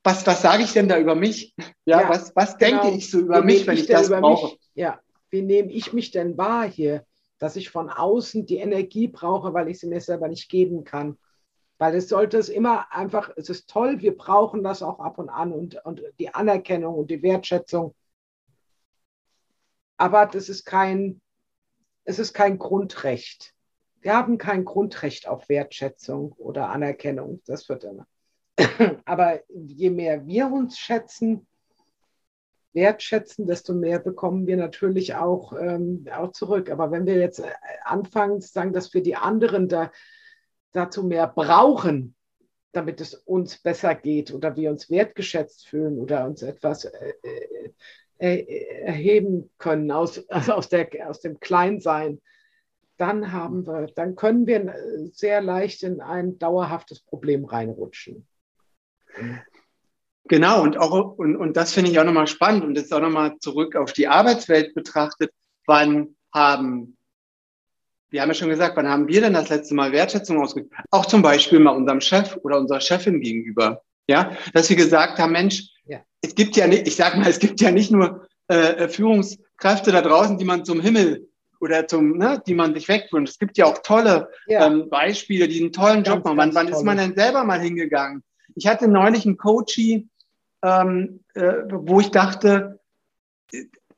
was, 0.02 0.26
was 0.26 0.42
sage 0.42 0.62
ich 0.62 0.72
denn 0.72 0.88
da 0.88 0.98
über 0.98 1.14
mich? 1.14 1.54
Ja, 1.84 2.02
ja 2.02 2.08
was, 2.08 2.34
was 2.36 2.56
genau. 2.56 2.82
denke 2.82 2.96
ich 2.96 3.10
so 3.10 3.18
über 3.18 3.42
Wie 3.42 3.46
mich, 3.46 3.66
wenn 3.66 3.74
ich, 3.74 3.82
ich 3.82 3.88
das 3.88 4.08
brauche? 4.08 4.52
Mich? 4.52 4.60
Ja, 4.74 5.00
wie 5.34 5.42
nehme 5.42 5.72
ich 5.72 5.92
mich 5.92 6.12
denn 6.12 6.38
wahr 6.38 6.64
hier, 6.64 7.04
dass 7.38 7.56
ich 7.56 7.68
von 7.68 7.90
außen 7.90 8.46
die 8.46 8.58
Energie 8.58 9.08
brauche, 9.08 9.52
weil 9.52 9.68
ich 9.68 9.80
sie 9.80 9.88
mir 9.88 10.00
selber 10.00 10.28
nicht 10.28 10.48
geben 10.48 10.84
kann. 10.84 11.18
Weil 11.76 11.96
es 11.96 12.08
sollte 12.08 12.38
es 12.38 12.48
immer 12.48 12.92
einfach, 12.92 13.30
es 13.34 13.50
ist 13.50 13.68
toll, 13.68 14.00
wir 14.00 14.16
brauchen 14.16 14.62
das 14.62 14.80
auch 14.80 15.00
ab 15.00 15.18
und 15.18 15.28
an 15.28 15.52
und, 15.52 15.84
und 15.84 16.02
die 16.20 16.32
Anerkennung 16.32 16.94
und 16.94 17.10
die 17.10 17.20
Wertschätzung. 17.20 17.96
Aber 19.96 20.26
das 20.26 20.48
ist 20.48 20.64
kein, 20.64 21.20
es 22.04 22.20
ist 22.20 22.32
kein 22.32 22.56
Grundrecht. 22.56 23.54
Wir 24.02 24.14
haben 24.14 24.38
kein 24.38 24.64
Grundrecht 24.64 25.26
auf 25.26 25.48
Wertschätzung 25.48 26.30
oder 26.34 26.68
Anerkennung. 26.70 27.42
Das 27.46 27.68
wird 27.68 27.82
immer. 27.82 28.06
Aber 29.04 29.40
je 29.48 29.90
mehr 29.90 30.24
wir 30.28 30.46
uns 30.46 30.78
schätzen, 30.78 31.48
wertschätzen, 32.74 33.46
desto 33.46 33.72
mehr 33.72 33.98
bekommen 33.98 34.46
wir 34.46 34.56
natürlich 34.56 35.14
auch, 35.14 35.52
ähm, 35.58 36.06
auch 36.12 36.32
zurück. 36.32 36.70
Aber 36.70 36.90
wenn 36.90 37.06
wir 37.06 37.16
jetzt 37.16 37.38
äh, 37.38 37.50
anfangen 37.84 38.40
zu 38.40 38.52
sagen, 38.52 38.72
dass 38.72 38.92
wir 38.92 39.02
die 39.02 39.16
anderen 39.16 39.68
da, 39.68 39.90
dazu 40.72 41.04
mehr 41.04 41.26
brauchen, 41.26 42.14
damit 42.72 43.00
es 43.00 43.14
uns 43.14 43.58
besser 43.58 43.94
geht 43.94 44.32
oder 44.32 44.56
wir 44.56 44.70
uns 44.70 44.90
wertgeschätzt 44.90 45.68
fühlen 45.68 45.98
oder 45.98 46.26
uns 46.26 46.42
etwas 46.42 46.84
äh, 46.84 47.14
äh, 48.18 48.38
äh 48.38 48.82
erheben 48.82 49.50
können 49.58 49.90
aus, 49.90 50.28
also 50.28 50.52
aus, 50.54 50.68
der, 50.68 50.88
aus 51.08 51.20
dem 51.20 51.40
Kleinsein, 51.40 52.20
dann 52.96 53.32
haben 53.32 53.66
wir, 53.66 53.86
dann 53.94 54.14
können 54.14 54.46
wir 54.46 54.74
sehr 55.12 55.40
leicht 55.40 55.82
in 55.82 56.00
ein 56.00 56.38
dauerhaftes 56.38 57.00
Problem 57.00 57.44
reinrutschen. 57.44 58.26
Genau, 60.28 60.62
und 60.62 60.78
auch, 60.78 61.18
und, 61.18 61.36
und 61.36 61.56
das 61.56 61.72
finde 61.72 61.90
ich 61.90 61.98
auch 61.98 62.04
nochmal 62.04 62.26
spannend 62.26 62.64
und 62.64 62.76
jetzt 62.76 62.92
auch 62.94 63.00
nochmal 63.00 63.38
zurück 63.40 63.76
auf 63.76 63.92
die 63.92 64.08
Arbeitswelt 64.08 64.74
betrachtet. 64.74 65.30
Wann 65.66 66.16
haben, 66.32 66.96
wir 68.10 68.22
haben 68.22 68.28
ja 68.28 68.34
schon 68.34 68.48
gesagt, 68.48 68.76
wann 68.76 68.88
haben 68.88 69.06
wir 69.06 69.20
denn 69.20 69.34
das 69.34 69.50
letzte 69.50 69.74
Mal 69.74 69.92
Wertschätzung 69.92 70.40
ausgedrückt? 70.40 70.74
Auch 70.90 71.06
zum 71.06 71.20
Beispiel 71.20 71.58
mal 71.60 71.72
unserem 71.72 72.00
Chef 72.00 72.38
oder 72.42 72.58
unserer 72.58 72.80
Chefin 72.80 73.20
gegenüber. 73.20 73.82
Ja, 74.06 74.36
dass 74.52 74.68
wir 74.68 74.76
gesagt 74.76 75.18
haben, 75.18 75.32
Mensch, 75.32 75.70
ja. 75.86 76.00
es 76.22 76.34
gibt 76.34 76.56
ja 76.56 76.66
nicht, 76.66 76.86
ich 76.86 76.96
sag 76.96 77.16
mal, 77.16 77.28
es 77.28 77.38
gibt 77.38 77.60
ja 77.60 77.70
nicht 77.70 77.90
nur 77.90 78.26
äh, 78.48 78.88
Führungskräfte 78.88 79.92
da 79.92 80.02
draußen, 80.02 80.38
die 80.38 80.44
man 80.44 80.64
zum 80.64 80.80
Himmel 80.80 81.28
oder 81.60 81.86
zum, 81.86 82.18
ne, 82.18 82.42
die 82.46 82.54
man 82.54 82.74
sich 82.74 82.88
wegwünscht. 82.88 83.34
Es 83.34 83.38
gibt 83.38 83.56
ja 83.56 83.66
auch 83.66 83.78
tolle 83.82 84.28
ja. 84.46 84.66
Ähm, 84.66 84.88
Beispiele, 84.90 85.48
die 85.48 85.62
einen 85.62 85.72
tollen 85.72 86.02
ganz, 86.02 86.08
Job 86.08 86.24
machen. 86.24 86.36
Wann, 86.36 86.54
wann 86.54 86.68
ist 86.68 86.82
man 86.82 86.98
denn 86.98 87.14
selber 87.14 87.44
mal 87.44 87.60
hingegangen? 87.60 88.22
Ich 88.54 88.66
hatte 88.66 88.86
neulich 88.86 89.26
einen 89.26 89.36
Coachie, 89.36 90.08
ähm, 90.64 91.20
äh, 91.34 91.62
wo 91.68 92.00
ich 92.00 92.10
dachte, 92.10 92.80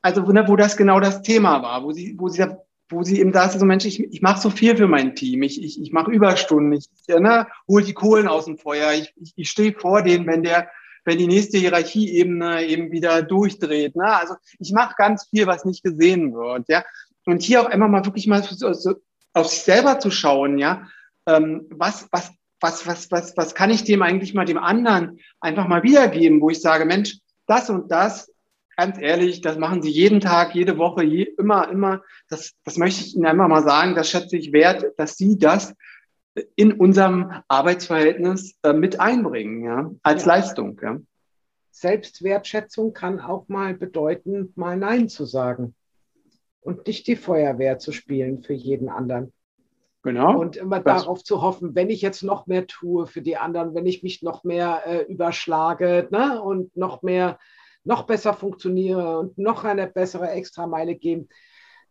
also 0.03 0.23
ne, 0.33 0.47
wo 0.49 0.57
das 0.57 0.77
genau 0.77 0.99
das 0.99 1.23
Thema 1.23 1.63
war, 1.63 1.85
wo 1.85 1.93
sie, 1.93 2.17
wo 2.19 2.29
sie, 2.29 2.45
wo 2.89 3.05
sie 3.05 3.21
eben 3.21 3.33
sagte, 3.33 3.59
so 3.59 3.65
Mensch, 3.65 3.85
ich, 3.85 4.03
ich 4.03 4.21
mache 4.21 4.41
so 4.41 4.51
viel 4.51 4.77
für 4.77 4.89
mein 4.89 5.15
Team, 5.15 5.43
ich, 5.43 5.63
ich, 5.63 5.81
ich 5.81 5.93
mache 5.93 6.11
Überstunden, 6.11 6.73
ich 6.73 6.89
ne, 7.09 7.47
hole 7.69 7.85
die 7.85 7.95
Kohlen 7.95 8.27
aus 8.27 8.47
dem 8.47 8.59
Feuer, 8.59 8.93
ich, 8.93 9.15
ich, 9.17 9.33
ich 9.37 9.49
stehe 9.49 9.73
vor 9.73 10.03
denen, 10.03 10.27
wenn 10.27 10.43
der, 10.43 10.69
wenn 11.05 11.19
die 11.19 11.29
nächste 11.29 11.59
Hierarchieebene 11.59 12.67
eben 12.67 12.91
wieder 12.91 13.23
durchdreht. 13.23 13.95
Ne? 13.95 14.05
Also 14.05 14.35
ich 14.59 14.73
mache 14.73 14.97
ganz 14.99 15.29
viel, 15.29 15.47
was 15.47 15.65
nicht 15.65 15.85
gesehen 15.85 16.35
wird. 16.35 16.69
Ja? 16.69 16.85
Und 17.27 17.43
hier 17.43 17.63
auch 17.63 17.67
einmal 17.67 17.89
mal 17.89 18.05
wirklich 18.05 18.27
mal 18.27 18.43
so, 18.43 18.73
so 18.73 18.95
auf 19.33 19.47
sich 19.47 19.63
selber 19.63 20.01
zu 20.01 20.11
schauen, 20.11 20.59
ja, 20.59 20.89
ähm, 21.27 21.67
was, 21.71 22.09
was 22.11 22.33
was, 22.61 22.87
was, 22.87 23.11
was, 23.11 23.37
was 23.37 23.55
kann 23.55 23.71
ich 23.71 23.85
dem 23.85 24.03
eigentlich 24.03 24.35
mal 24.35 24.45
dem 24.45 24.59
anderen 24.59 25.21
einfach 25.41 25.69
mal 25.69 25.83
wiedergeben, 25.83 26.41
wo 26.41 26.51
ich 26.51 26.61
sage, 26.61 26.85
Mensch, 26.85 27.19
das 27.47 27.71
und 27.71 27.91
das, 27.91 28.33
ganz 28.77 28.99
ehrlich, 29.01 29.41
das 29.41 29.59
machen 29.59 29.83
sie 29.83 29.91
jeden 29.91 30.21
Tag, 30.21 30.55
jede 30.55 30.79
Woche, 30.79 31.05
je, 31.05 31.23
immer, 31.39 31.69
immer. 31.71 32.03
Das, 32.29 32.53
das 32.65 32.77
möchte 32.77 33.03
ich 33.03 33.17
Ihnen 33.17 33.27
einfach 33.27 33.49
mal 33.49 33.63
sagen, 33.63 33.95
das 33.95 34.11
schätze 34.11 34.37
ich 34.37 34.53
wert, 34.53 34.85
dass 34.97 35.17
Sie 35.17 35.39
das 35.39 35.75
in 36.55 36.73
unserem 36.73 37.33
Arbeitsverhältnis 37.49 38.57
äh, 38.63 38.73
mit 38.73 39.01
einbringen, 39.01 39.65
ja, 39.65 39.91
als 40.03 40.25
ja. 40.25 40.35
Leistung. 40.35 40.79
Ja. 40.83 40.99
Selbstwertschätzung 41.71 42.93
kann 42.93 43.21
auch 43.21 43.49
mal 43.49 43.75
bedeuten, 43.75 44.53
mal 44.55 44.77
Nein 44.77 45.09
zu 45.09 45.25
sagen 45.25 45.75
und 46.61 46.87
nicht 46.87 47.07
die 47.07 47.17
Feuerwehr 47.17 47.79
zu 47.79 47.93
spielen 47.93 48.43
für 48.43 48.55
jeden 48.55 48.89
anderen. 48.89 49.33
Genau. 50.07 50.39
Und 50.39 50.55
immer 50.55 50.85
Was? 50.85 51.03
darauf 51.03 51.25
zu 51.25 51.43
hoffen, 51.43 51.75
wenn 51.75 51.91
ich 51.91 52.01
jetzt 52.01 52.23
noch 52.23 52.47
mehr 52.47 52.69
tue 52.69 53.09
für 53.09 53.23
die 53.23 53.37
anderen, 53.37 53.75
wenn 53.75 53.87
ich 53.87 54.05
mich 54.05 54.23
noch 54.23 54.45
mehr 54.45 54.87
äh, 54.87 55.03
überschlage 55.13 56.07
ne, 56.13 56.41
und 56.41 56.77
noch 56.77 57.03
mehr, 57.03 57.41
noch 57.83 58.05
besser 58.05 58.33
funktioniere 58.33 59.19
und 59.19 59.37
noch 59.37 59.65
eine 59.65 59.89
bessere 59.89 60.31
Extrameile 60.31 60.95
geben. 60.95 61.29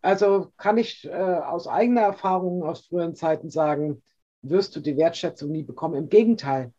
Also 0.01 0.53
kann 0.55 0.77
ich 0.77 1.03
äh, 1.03 1.11
aus 1.11 1.67
eigener 1.67 2.03
Erfahrung 2.03 2.63
aus 2.63 2.85
früheren 2.85 3.15
Zeiten 3.15 3.49
sagen, 3.49 4.01
wirst 4.41 4.77
du 4.77 4.79
die 4.79 4.95
Wertschätzung 4.95 5.51
nie 5.51 5.63
bekommen. 5.63 5.95
Im 5.95 6.07
Gegenteil, 6.07 6.71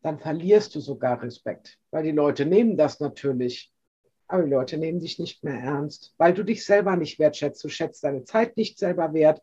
dann 0.00 0.18
verlierst 0.18 0.74
du 0.74 0.80
sogar 0.80 1.22
Respekt, 1.22 1.76
weil 1.90 2.04
die 2.04 2.12
Leute 2.12 2.46
nehmen 2.46 2.78
das 2.78 3.00
natürlich. 3.00 3.70
Aber 4.28 4.44
die 4.44 4.50
Leute 4.50 4.78
nehmen 4.78 5.00
dich 5.00 5.18
nicht 5.18 5.44
mehr 5.44 5.60
ernst, 5.60 6.14
weil 6.16 6.32
du 6.32 6.42
dich 6.42 6.64
selber 6.64 6.96
nicht 6.96 7.18
wertschätzt. 7.18 7.62
Du 7.62 7.68
schätzt 7.68 8.02
deine 8.02 8.24
Zeit 8.24 8.56
nicht 8.56 8.78
selber 8.78 9.12
wert 9.12 9.42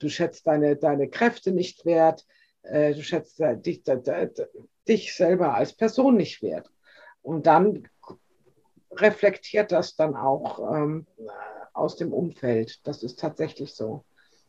du 0.00 0.08
schätzt 0.08 0.46
deine, 0.46 0.76
deine 0.76 1.08
Kräfte 1.08 1.52
nicht 1.52 1.84
wert, 1.84 2.26
äh, 2.62 2.94
du 2.94 3.02
schätzt 3.02 3.40
äh, 3.40 3.56
dich, 3.56 3.82
dich 4.88 5.14
selber 5.14 5.54
als 5.54 5.72
Person 5.72 6.16
nicht 6.16 6.42
wert. 6.42 6.70
Und 7.22 7.46
dann 7.46 7.88
reflektiert 8.92 9.70
das 9.72 9.94
dann 9.94 10.16
auch 10.16 10.74
ähm, 10.74 11.06
aus 11.72 11.96
dem 11.96 12.12
Umfeld. 12.12 12.80
Das 12.86 13.02
ist 13.02 13.20
tatsächlich 13.20 13.74
so. 13.74 14.04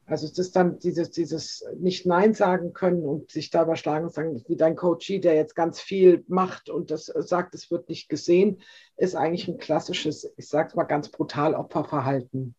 Also 0.07 0.25
es 0.25 0.37
ist 0.37 0.55
dann 0.55 0.79
dieses, 0.79 1.11
dieses 1.11 1.65
nicht 1.77 2.05
Nein 2.05 2.33
sagen 2.33 2.73
können 2.73 3.05
und 3.05 3.31
sich 3.31 3.49
da 3.49 3.63
überschlagen 3.63 4.05
und 4.05 4.13
sagen, 4.13 4.43
wie 4.47 4.57
dein 4.57 4.75
Coachie, 4.75 5.21
der 5.21 5.35
jetzt 5.35 5.55
ganz 5.55 5.79
viel 5.79 6.25
macht 6.27 6.69
und 6.69 6.91
das 6.91 7.05
sagt, 7.05 7.55
es 7.55 7.71
wird 7.71 7.87
nicht 7.87 8.09
gesehen, 8.09 8.61
ist 8.97 9.15
eigentlich 9.15 9.47
ein 9.47 9.57
klassisches, 9.57 10.33
ich 10.35 10.49
sage 10.49 10.69
es 10.69 10.75
mal 10.75 10.83
ganz 10.83 11.09
brutal, 11.09 11.53
Opferverhalten. 11.53 12.55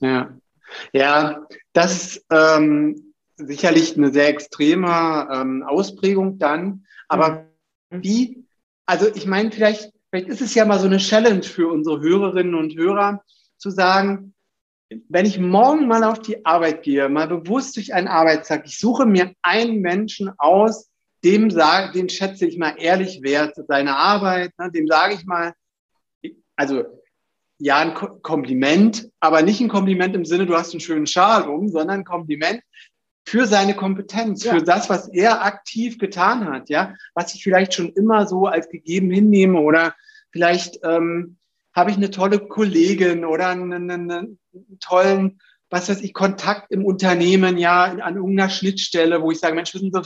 Ja, 0.00 0.36
ja, 0.92 1.46
das 1.72 1.92
ist 1.92 2.26
ähm, 2.30 3.14
sicherlich 3.36 3.96
eine 3.96 4.12
sehr 4.12 4.28
extreme 4.28 5.28
ähm, 5.32 5.62
Ausprägung 5.62 6.38
dann. 6.38 6.84
Aber 7.08 7.46
mhm. 7.90 8.02
wie, 8.02 8.44
also 8.86 9.06
ich 9.14 9.26
meine, 9.26 9.50
vielleicht, 9.50 9.92
vielleicht 10.10 10.28
ist 10.28 10.40
es 10.40 10.54
ja 10.54 10.64
mal 10.64 10.78
so 10.78 10.86
eine 10.86 10.98
Challenge 10.98 11.42
für 11.42 11.68
unsere 11.68 12.00
Hörerinnen 12.00 12.54
und 12.54 12.76
Hörer 12.76 13.22
zu 13.56 13.70
sagen, 13.70 14.34
wenn 15.08 15.26
ich 15.26 15.38
morgen 15.38 15.86
mal 15.88 16.04
auf 16.04 16.20
die 16.20 16.44
Arbeit 16.44 16.82
gehe, 16.82 17.08
mal 17.08 17.26
bewusst 17.26 17.76
durch 17.76 17.94
einen 17.94 18.08
Arbeitstag, 18.08 18.66
ich 18.66 18.78
suche 18.78 19.06
mir 19.06 19.32
einen 19.42 19.80
Menschen 19.80 20.30
aus, 20.38 20.90
dem 21.24 21.50
sage, 21.50 21.92
den 21.92 22.08
schätze 22.08 22.46
ich 22.46 22.58
mal 22.58 22.74
ehrlich 22.78 23.22
wert, 23.22 23.56
seine 23.66 23.96
Arbeit, 23.96 24.52
ne, 24.58 24.70
dem 24.70 24.86
sage 24.86 25.14
ich 25.14 25.24
mal, 25.24 25.54
also 26.54 26.84
ja 27.64 27.78
ein 27.78 27.94
Kompliment, 27.94 29.08
aber 29.20 29.40
nicht 29.40 29.58
ein 29.58 29.70
Kompliment 29.70 30.14
im 30.14 30.26
Sinne, 30.26 30.44
du 30.44 30.54
hast 30.54 30.72
einen 30.72 30.80
schönen 30.80 31.06
Schal 31.06 31.48
um, 31.48 31.70
sondern 31.70 32.00
ein 32.00 32.04
Kompliment 32.04 32.60
für 33.26 33.46
seine 33.46 33.74
Kompetenz, 33.74 34.44
ja. 34.44 34.52
für 34.52 34.62
das, 34.62 34.90
was 34.90 35.08
er 35.08 35.42
aktiv 35.42 35.96
getan 35.96 36.46
hat, 36.46 36.68
ja, 36.68 36.94
was 37.14 37.34
ich 37.34 37.42
vielleicht 37.42 37.72
schon 37.72 37.88
immer 37.94 38.26
so 38.26 38.44
als 38.44 38.68
gegeben 38.68 39.10
hinnehme 39.10 39.58
oder 39.58 39.94
vielleicht 40.30 40.78
ähm, 40.84 41.38
habe 41.74 41.90
ich 41.90 41.96
eine 41.96 42.10
tolle 42.10 42.38
Kollegin 42.38 43.24
oder 43.24 43.48
einen, 43.48 43.72
einen, 43.72 44.10
einen, 44.10 44.38
tollen, 44.80 45.40
was 45.70 45.88
weiß 45.88 46.02
ich, 46.02 46.12
Kontakt 46.12 46.70
im 46.70 46.84
Unternehmen, 46.84 47.56
ja, 47.56 47.84
an 47.84 48.16
irgendeiner 48.16 48.50
Schnittstelle, 48.50 49.22
wo 49.22 49.30
ich 49.30 49.40
sage, 49.40 49.54
Mensch, 49.54 49.72
wissen 49.72 49.90
Sie, 49.90 50.02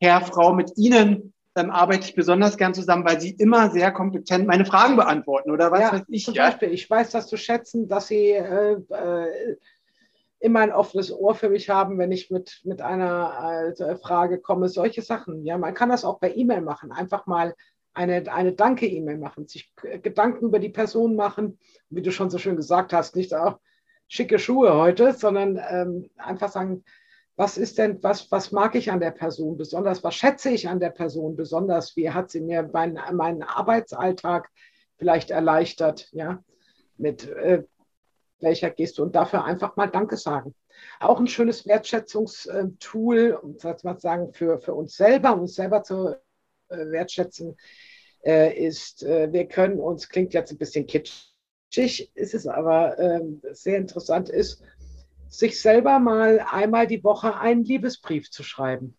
Herr, 0.00 0.22
Frau, 0.22 0.54
mit 0.54 0.72
Ihnen 0.76 1.34
ähm, 1.54 1.70
arbeite 1.70 2.06
ich 2.06 2.14
besonders 2.14 2.56
gern 2.56 2.74
zusammen, 2.74 3.04
weil 3.04 3.20
sie 3.20 3.30
immer 3.30 3.70
sehr 3.70 3.92
kompetent 3.92 4.46
meine 4.46 4.64
Fragen 4.64 4.96
beantworten 4.96 5.50
oder 5.50 5.70
was 5.70 5.80
ja, 5.80 5.92
weiß 5.92 6.02
ich. 6.08 6.24
Zum 6.24 6.34
ja? 6.34 6.46
Beispiel, 6.46 6.70
ich 6.70 6.88
weiß 6.88 7.10
das 7.10 7.26
zu 7.26 7.36
schätzen, 7.36 7.88
dass 7.88 8.08
sie 8.08 8.30
äh, 8.30 8.72
äh, 8.90 9.56
immer 10.40 10.60
ein 10.60 10.72
offenes 10.72 11.12
Ohr 11.12 11.34
für 11.34 11.50
mich 11.50 11.70
haben, 11.70 11.98
wenn 11.98 12.10
ich 12.10 12.30
mit, 12.30 12.60
mit 12.64 12.80
einer 12.80 13.74
äh, 13.78 13.96
Frage 13.96 14.38
komme. 14.38 14.68
Solche 14.68 15.02
Sachen. 15.02 15.44
Ja, 15.44 15.58
man 15.58 15.74
kann 15.74 15.90
das 15.90 16.04
auch 16.04 16.20
per 16.20 16.36
E-Mail 16.36 16.62
machen. 16.62 16.90
Einfach 16.90 17.26
mal 17.26 17.54
eine, 17.94 18.32
eine 18.32 18.52
Danke-E-Mail 18.52 19.18
machen, 19.18 19.46
sich 19.46 19.72
Gedanken 19.76 20.46
über 20.46 20.58
die 20.58 20.70
Person 20.70 21.14
machen, 21.14 21.58
wie 21.90 22.02
du 22.02 22.10
schon 22.10 22.30
so 22.30 22.38
schön 22.38 22.56
gesagt 22.56 22.92
hast, 22.92 23.16
nicht 23.16 23.34
auch 23.34 23.58
schicke 24.08 24.38
Schuhe 24.38 24.74
heute, 24.74 25.12
sondern 25.12 25.60
ähm, 25.70 26.10
einfach 26.16 26.50
sagen, 26.50 26.84
was 27.36 27.56
ist 27.56 27.78
denn, 27.78 28.02
was, 28.02 28.30
was 28.30 28.52
mag 28.52 28.74
ich 28.74 28.90
an 28.90 29.00
der 29.00 29.10
Person 29.10 29.56
besonders, 29.56 30.04
was 30.04 30.14
schätze 30.14 30.50
ich 30.50 30.68
an 30.68 30.80
der 30.80 30.90
Person 30.90 31.34
besonders, 31.36 31.96
wie 31.96 32.10
hat 32.10 32.30
sie 32.30 32.40
mir 32.40 32.62
meinen, 32.72 32.98
meinen 33.16 33.42
Arbeitsalltag 33.42 34.50
vielleicht 34.96 35.30
erleichtert, 35.30 36.08
ja, 36.12 36.42
mit 36.98 37.28
äh, 37.28 37.64
welcher 38.40 38.70
Geste 38.70 39.02
und 39.02 39.14
dafür 39.14 39.44
einfach 39.44 39.76
mal 39.76 39.86
Danke 39.86 40.16
sagen. 40.16 40.54
Auch 41.00 41.18
ein 41.18 41.26
schönes 41.26 41.66
Wertschätzungstool, 41.66 43.38
um 43.40 43.56
sagen, 43.98 44.32
für, 44.32 44.60
für 44.60 44.74
uns 44.74 44.96
selber, 44.96 45.34
uns 45.34 45.54
selber 45.54 45.82
zu 45.82 46.16
äh, 46.68 46.90
wertschätzen, 46.90 47.56
äh, 48.24 48.52
ist, 48.54 49.02
äh, 49.02 49.32
wir 49.32 49.46
können 49.46 49.78
uns, 49.78 50.08
klingt 50.08 50.34
jetzt 50.34 50.52
ein 50.52 50.58
bisschen 50.58 50.86
kitschig, 50.86 52.10
ist 52.14 52.34
es 52.34 52.46
aber 52.46 52.98
ähm, 52.98 53.40
sehr 53.52 53.78
interessant, 53.78 54.28
ist, 54.28 54.62
sich 55.32 55.60
selber 55.60 55.98
mal 55.98 56.44
einmal 56.50 56.86
die 56.86 57.02
Woche 57.02 57.38
einen 57.38 57.64
Liebesbrief 57.64 58.30
zu 58.30 58.42
schreiben. 58.42 58.96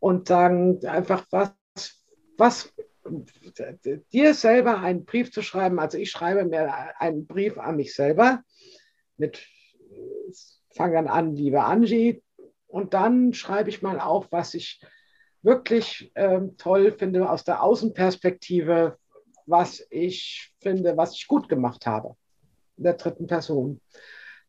Und 0.00 0.26
sagen 0.26 0.84
einfach, 0.84 1.24
was, 1.30 1.54
was 2.36 2.72
dir 4.12 4.34
selber 4.34 4.80
einen 4.80 5.04
Brief 5.04 5.30
zu 5.30 5.42
schreiben. 5.42 5.78
Also 5.78 5.96
ich 5.96 6.10
schreibe 6.10 6.44
mir 6.44 7.00
einen 7.00 7.26
Brief 7.26 7.56
an 7.56 7.76
mich 7.76 7.94
selber 7.94 8.42
mit, 9.16 9.46
fange 10.74 10.94
dann 10.94 11.06
an, 11.08 11.36
liebe 11.36 11.62
Angie, 11.62 12.22
und 12.66 12.94
dann 12.94 13.34
schreibe 13.34 13.70
ich 13.70 13.82
mal 13.82 14.00
auf, 14.00 14.26
was 14.32 14.54
ich 14.54 14.80
wirklich 15.42 16.10
ähm, 16.16 16.56
toll 16.56 16.90
finde 16.90 17.30
aus 17.30 17.44
der 17.44 17.62
Außenperspektive, 17.62 18.98
was 19.46 19.86
ich 19.90 20.52
finde, 20.60 20.96
was 20.96 21.14
ich 21.14 21.28
gut 21.28 21.48
gemacht 21.48 21.86
habe. 21.86 22.16
In 22.76 22.84
der 22.84 22.94
dritten 22.94 23.26
Person. 23.26 23.80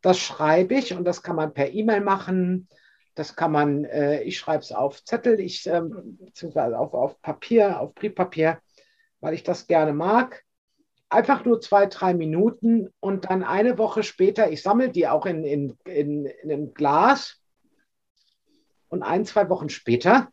Das 0.03 0.19
schreibe 0.19 0.75
ich 0.75 0.93
und 0.93 1.05
das 1.05 1.23
kann 1.23 1.37
man 1.37 1.53
per 1.53 1.71
E-Mail 1.71 2.01
machen. 2.01 2.67
Das 3.15 3.37
kann 3.37 3.53
man, 3.53 3.85
äh, 3.85 4.21
ich 4.23 4.37
schreibe 4.37 4.61
es 4.61 4.73
auf 4.73 5.01
Zettel, 5.05 5.39
ich, 5.39 5.65
ähm, 5.65 6.17
beziehungsweise 6.19 6.77
auf, 6.77 6.93
auf 6.93 7.21
Papier, 7.21 7.79
auf 7.79 7.95
Briefpapier, 7.95 8.59
weil 9.21 9.33
ich 9.33 9.43
das 9.43 9.65
gerne 9.65 9.93
mag. 9.93 10.43
Einfach 11.07 11.45
nur 11.45 11.61
zwei, 11.61 11.85
drei 11.85 12.13
Minuten 12.13 12.89
und 12.99 13.29
dann 13.29 13.43
eine 13.43 13.77
Woche 13.77 14.03
später, 14.03 14.51
ich 14.51 14.61
sammle 14.61 14.89
die 14.89 15.07
auch 15.07 15.25
in, 15.25 15.45
in, 15.45 15.77
in, 15.85 16.25
in 16.25 16.51
ein 16.51 16.73
Glas 16.73 17.39
und 18.89 19.03
ein, 19.03 19.23
zwei 19.23 19.47
Wochen 19.47 19.69
später 19.69 20.27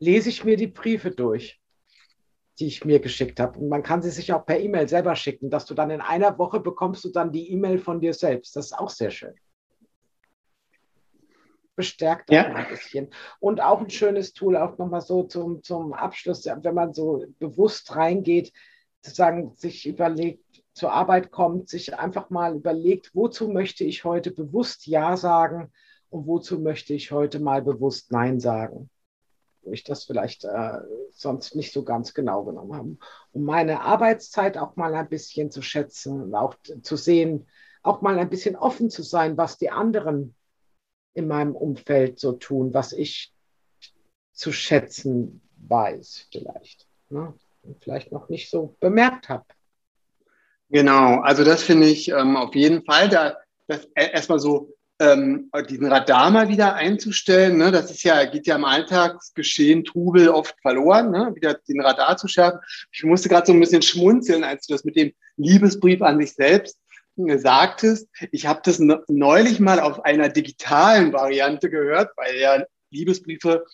lese 0.00 0.28
ich 0.28 0.44
mir 0.44 0.56
die 0.56 0.66
Briefe 0.66 1.12
durch, 1.12 1.60
die 2.58 2.66
ich 2.66 2.84
mir 2.84 3.00
geschickt 3.00 3.40
habe. 3.40 3.58
Und 3.58 3.68
man 3.68 3.82
kann 3.82 4.02
sie 4.02 4.10
sich 4.10 4.32
auch 4.32 4.44
per 4.44 4.58
E-Mail 4.58 4.88
selber 4.88 5.14
schicken, 5.14 5.50
dass 5.50 5.66
du 5.66 5.74
dann 5.74 5.90
in 5.90 6.00
einer 6.00 6.38
Woche 6.38 6.60
bekommst 6.60 7.04
du 7.04 7.10
dann 7.10 7.32
die 7.32 7.52
E-Mail 7.52 7.78
von 7.78 8.00
dir 8.00 8.14
selbst. 8.14 8.56
Das 8.56 8.66
ist 8.66 8.72
auch 8.72 8.90
sehr 8.90 9.10
schön 9.10 9.34
bestärkt 11.78 12.32
ja. 12.32 12.42
ein 12.42 12.68
bisschen. 12.68 13.08
Und 13.38 13.60
auch 13.62 13.80
ein 13.80 13.88
schönes 13.88 14.32
Tool, 14.32 14.56
auch 14.56 14.76
nochmal 14.78 15.00
so 15.00 15.22
zum, 15.22 15.62
zum 15.62 15.92
Abschluss, 15.92 16.44
wenn 16.44 16.74
man 16.74 16.92
so 16.92 17.24
bewusst 17.38 17.94
reingeht, 17.94 18.52
sozusagen 19.00 19.54
sich 19.54 19.86
überlegt, 19.86 20.44
zur 20.74 20.92
Arbeit 20.92 21.30
kommt, 21.30 21.68
sich 21.68 21.96
einfach 21.96 22.30
mal 22.30 22.56
überlegt, 22.56 23.12
wozu 23.14 23.48
möchte 23.48 23.84
ich 23.84 24.04
heute 24.04 24.32
bewusst 24.32 24.88
Ja 24.88 25.16
sagen 25.16 25.72
und 26.10 26.26
wozu 26.26 26.58
möchte 26.58 26.94
ich 26.94 27.12
heute 27.12 27.38
mal 27.38 27.62
bewusst 27.62 28.10
Nein 28.10 28.40
sagen. 28.40 28.90
Wo 29.68 29.72
ich 29.72 29.84
das 29.84 30.04
vielleicht 30.04 30.44
äh, 30.44 30.78
sonst 31.10 31.54
nicht 31.54 31.74
so 31.74 31.84
ganz 31.84 32.14
genau 32.14 32.42
genommen 32.44 32.74
habe. 32.74 32.96
Um 33.32 33.44
meine 33.44 33.82
Arbeitszeit 33.82 34.56
auch 34.56 34.76
mal 34.76 34.94
ein 34.94 35.08
bisschen 35.10 35.50
zu 35.50 35.60
schätzen 35.60 36.22
und 36.22 36.34
auch 36.34 36.54
zu 36.82 36.96
sehen, 36.96 37.46
auch 37.82 38.00
mal 38.00 38.18
ein 38.18 38.30
bisschen 38.30 38.56
offen 38.56 38.88
zu 38.88 39.02
sein, 39.02 39.36
was 39.36 39.58
die 39.58 39.70
anderen 39.70 40.34
in 41.12 41.28
meinem 41.28 41.54
Umfeld 41.54 42.18
so 42.18 42.32
tun, 42.32 42.72
was 42.72 42.94
ich 42.94 43.34
zu 44.32 44.52
schätzen 44.52 45.42
weiß 45.56 46.28
vielleicht. 46.32 46.86
Ne? 47.10 47.34
Und 47.62 47.84
vielleicht 47.84 48.10
noch 48.10 48.30
nicht 48.30 48.48
so 48.48 48.74
bemerkt 48.80 49.28
habe. 49.28 49.44
Genau, 50.70 51.20
also 51.20 51.44
das 51.44 51.62
finde 51.62 51.88
ich 51.88 52.08
ähm, 52.08 52.36
auf 52.36 52.54
jeden 52.54 52.84
Fall, 52.84 53.10
da 53.10 53.36
das 53.66 53.84
e, 53.94 54.12
erstmal 54.12 54.38
so 54.38 54.74
ähm, 55.00 55.50
diesen 55.68 55.86
Radar 55.86 56.30
mal 56.30 56.48
wieder 56.48 56.74
einzustellen. 56.74 57.56
Ne? 57.56 57.70
Das 57.70 57.90
ist 57.90 58.02
ja, 58.02 58.24
geht 58.24 58.46
ja 58.46 58.56
im 58.56 58.64
Alltagsgeschehen 58.64 59.84
Trubel 59.84 60.28
oft 60.28 60.54
verloren, 60.60 61.10
ne? 61.10 61.32
wieder 61.34 61.54
den 61.68 61.80
Radar 61.80 62.16
zu 62.16 62.28
schärfen. 62.28 62.60
Ich 62.92 63.04
musste 63.04 63.28
gerade 63.28 63.46
so 63.46 63.52
ein 63.52 63.60
bisschen 63.60 63.82
schmunzeln, 63.82 64.44
als 64.44 64.66
du 64.66 64.74
das 64.74 64.84
mit 64.84 64.96
dem 64.96 65.12
Liebesbrief 65.36 66.02
an 66.02 66.20
sich 66.20 66.34
selbst 66.34 66.78
sagtest, 67.38 68.08
ich 68.30 68.46
habe 68.46 68.60
das 68.62 68.78
neulich 68.78 69.60
mal 69.60 69.80
auf 69.80 70.04
einer 70.04 70.28
digitalen 70.28 71.12
Variante 71.12 71.68
gehört, 71.68 72.12
weil 72.16 72.36
ja 72.36 72.64
Liebesbriefe 72.90 73.64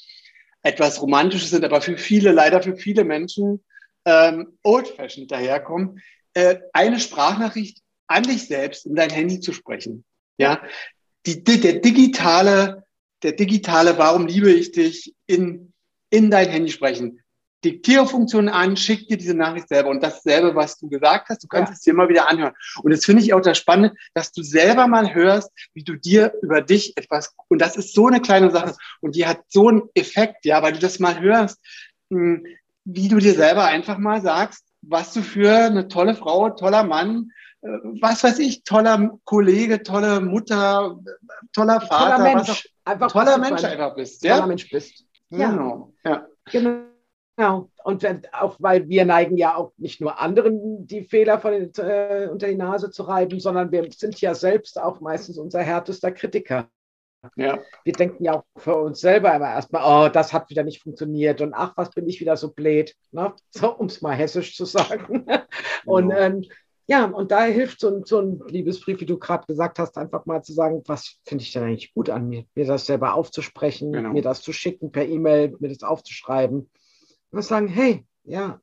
etwas 0.62 1.00
Romantisches 1.02 1.50
sind, 1.50 1.64
aber 1.64 1.82
für 1.82 1.98
viele, 1.98 2.32
leider 2.32 2.62
für 2.62 2.76
viele 2.76 3.04
Menschen 3.04 3.62
ähm, 4.06 4.58
old-fashioned 4.62 5.30
daherkommen, 5.30 6.00
äh, 6.32 6.56
eine 6.72 7.00
Sprachnachricht 7.00 7.82
an 8.06 8.22
dich 8.22 8.46
selbst 8.46 8.86
in 8.86 8.94
dein 8.94 9.10
Handy 9.10 9.40
zu 9.40 9.52
sprechen. 9.52 10.04
Ja, 10.38 10.62
die, 11.26 11.42
die, 11.42 11.60
der 11.60 11.74
digitale, 11.74 12.84
der 13.22 13.32
digitale, 13.32 13.98
warum 13.98 14.26
liebe 14.26 14.50
ich 14.50 14.72
dich 14.72 15.14
in, 15.26 15.72
in 16.10 16.30
dein 16.30 16.48
Handy 16.48 16.70
sprechen. 16.70 17.20
Diktierfunktion 17.64 18.50
an, 18.50 18.76
schick 18.76 19.08
dir 19.08 19.16
diese 19.16 19.34
Nachricht 19.34 19.68
selber 19.68 19.88
und 19.88 20.02
dasselbe, 20.02 20.54
was 20.54 20.76
du 20.78 20.88
gesagt 20.88 21.30
hast, 21.30 21.42
du 21.42 21.48
kannst 21.48 21.70
ja. 21.70 21.74
es 21.74 21.80
dir 21.80 21.92
immer 21.92 22.10
wieder 22.10 22.28
anhören. 22.28 22.52
Und 22.82 22.92
das 22.92 23.06
finde 23.06 23.22
ich 23.22 23.32
auch 23.32 23.40
das 23.40 23.56
Spannende, 23.56 23.96
dass 24.12 24.32
du 24.32 24.42
selber 24.42 24.86
mal 24.86 25.14
hörst, 25.14 25.50
wie 25.72 25.82
du 25.82 25.94
dir 25.94 26.34
über 26.42 26.60
dich 26.60 26.94
etwas, 26.96 27.34
und 27.48 27.62
das 27.62 27.76
ist 27.76 27.94
so 27.94 28.06
eine 28.06 28.20
kleine 28.20 28.50
Sache 28.50 28.76
und 29.00 29.16
die 29.16 29.26
hat 29.26 29.40
so 29.48 29.68
einen 29.68 29.82
Effekt, 29.94 30.44
ja, 30.44 30.62
weil 30.62 30.74
du 30.74 30.78
das 30.78 30.98
mal 30.98 31.18
hörst, 31.20 31.58
hm, 32.10 32.44
wie 32.84 33.08
du 33.08 33.18
dir 33.18 33.32
selber 33.32 33.64
einfach 33.64 33.96
mal 33.96 34.20
sagst, 34.20 34.66
was 34.82 35.14
du 35.14 35.22
für 35.22 35.50
eine 35.50 35.88
tolle 35.88 36.14
Frau, 36.14 36.50
toller 36.50 36.84
Mann, 36.84 37.30
was 38.00 38.22
weiß 38.22 38.38
ich, 38.40 38.62
toller 38.64 39.18
Kollege, 39.24 39.82
tolle 39.82 40.20
Mutter, 40.20 40.98
toller 41.52 41.80
Vater, 41.80 42.16
toller 42.16 42.34
Mensch, 42.34 42.50
auch, 42.50 42.90
einfach 42.90 43.12
toller 43.12 43.38
Mensch 43.38 43.64
einfach 43.64 43.94
bist. 43.94 44.22
Toller 44.22 44.36
ja? 44.36 44.46
Mensch 44.46 44.70
bist. 44.70 45.04
Ja. 45.30 45.50
Genau. 45.50 45.92
Ja. 46.04 46.26
Genau. 46.50 46.84
Genau. 47.36 47.68
Und 47.82 48.02
wenn, 48.04 48.22
auch 48.32 48.56
weil 48.60 48.88
wir 48.88 49.04
neigen 49.04 49.36
ja 49.36 49.56
auch 49.56 49.72
nicht 49.76 50.00
nur 50.00 50.20
anderen 50.20 50.86
die 50.86 51.02
Fehler 51.02 51.40
von, 51.40 51.52
äh, 51.52 52.28
unter 52.30 52.46
die 52.46 52.54
Nase 52.54 52.90
zu 52.90 53.02
reiben, 53.02 53.40
sondern 53.40 53.72
wir 53.72 53.90
sind 53.90 54.20
ja 54.20 54.34
selbst 54.34 54.80
auch 54.80 55.00
meistens 55.00 55.38
unser 55.38 55.60
härtester 55.60 56.12
Kritiker. 56.12 56.68
Ja. 57.36 57.58
Wir 57.84 57.92
denken 57.92 58.22
ja 58.22 58.34
auch 58.34 58.44
für 58.56 58.76
uns 58.76 59.00
selber 59.00 59.34
immer 59.34 59.48
erstmal, 59.48 59.82
oh, 59.84 60.08
das 60.10 60.32
hat 60.32 60.50
wieder 60.50 60.62
nicht 60.62 60.82
funktioniert 60.82 61.40
und 61.40 61.54
ach, 61.54 61.72
was 61.76 61.90
bin 61.90 62.06
ich 62.06 62.20
wieder 62.20 62.36
so 62.36 62.52
blöd, 62.52 62.94
ne? 63.12 63.32
so, 63.50 63.74
um 63.74 63.86
es 63.86 64.02
mal 64.02 64.14
hessisch 64.14 64.54
zu 64.54 64.66
sagen. 64.66 65.26
und 65.86 66.10
ja. 66.10 66.18
Ähm, 66.18 66.44
ja, 66.86 67.06
und 67.06 67.30
da 67.30 67.44
hilft 67.44 67.80
so 67.80 67.88
ein, 67.88 68.04
so 68.04 68.20
ein 68.20 68.42
Liebesbrief, 68.46 69.00
wie 69.00 69.06
du 69.06 69.18
gerade 69.18 69.46
gesagt 69.46 69.78
hast, 69.78 69.96
einfach 69.96 70.26
mal 70.26 70.42
zu 70.42 70.52
sagen, 70.52 70.82
was 70.86 71.16
finde 71.24 71.42
ich 71.42 71.52
denn 71.52 71.62
eigentlich 71.62 71.94
gut 71.94 72.10
an 72.10 72.28
mir, 72.28 72.44
mir 72.54 72.66
das 72.66 72.86
selber 72.86 73.14
aufzusprechen, 73.14 73.92
genau. 73.92 74.12
mir 74.12 74.22
das 74.22 74.42
zu 74.42 74.52
schicken 74.52 74.92
per 74.92 75.06
E-Mail, 75.06 75.56
mir 75.60 75.68
das 75.68 75.82
aufzuschreiben 75.82 76.68
und 77.30 77.42
sagen, 77.42 77.68
hey, 77.68 78.04
ja. 78.24 78.60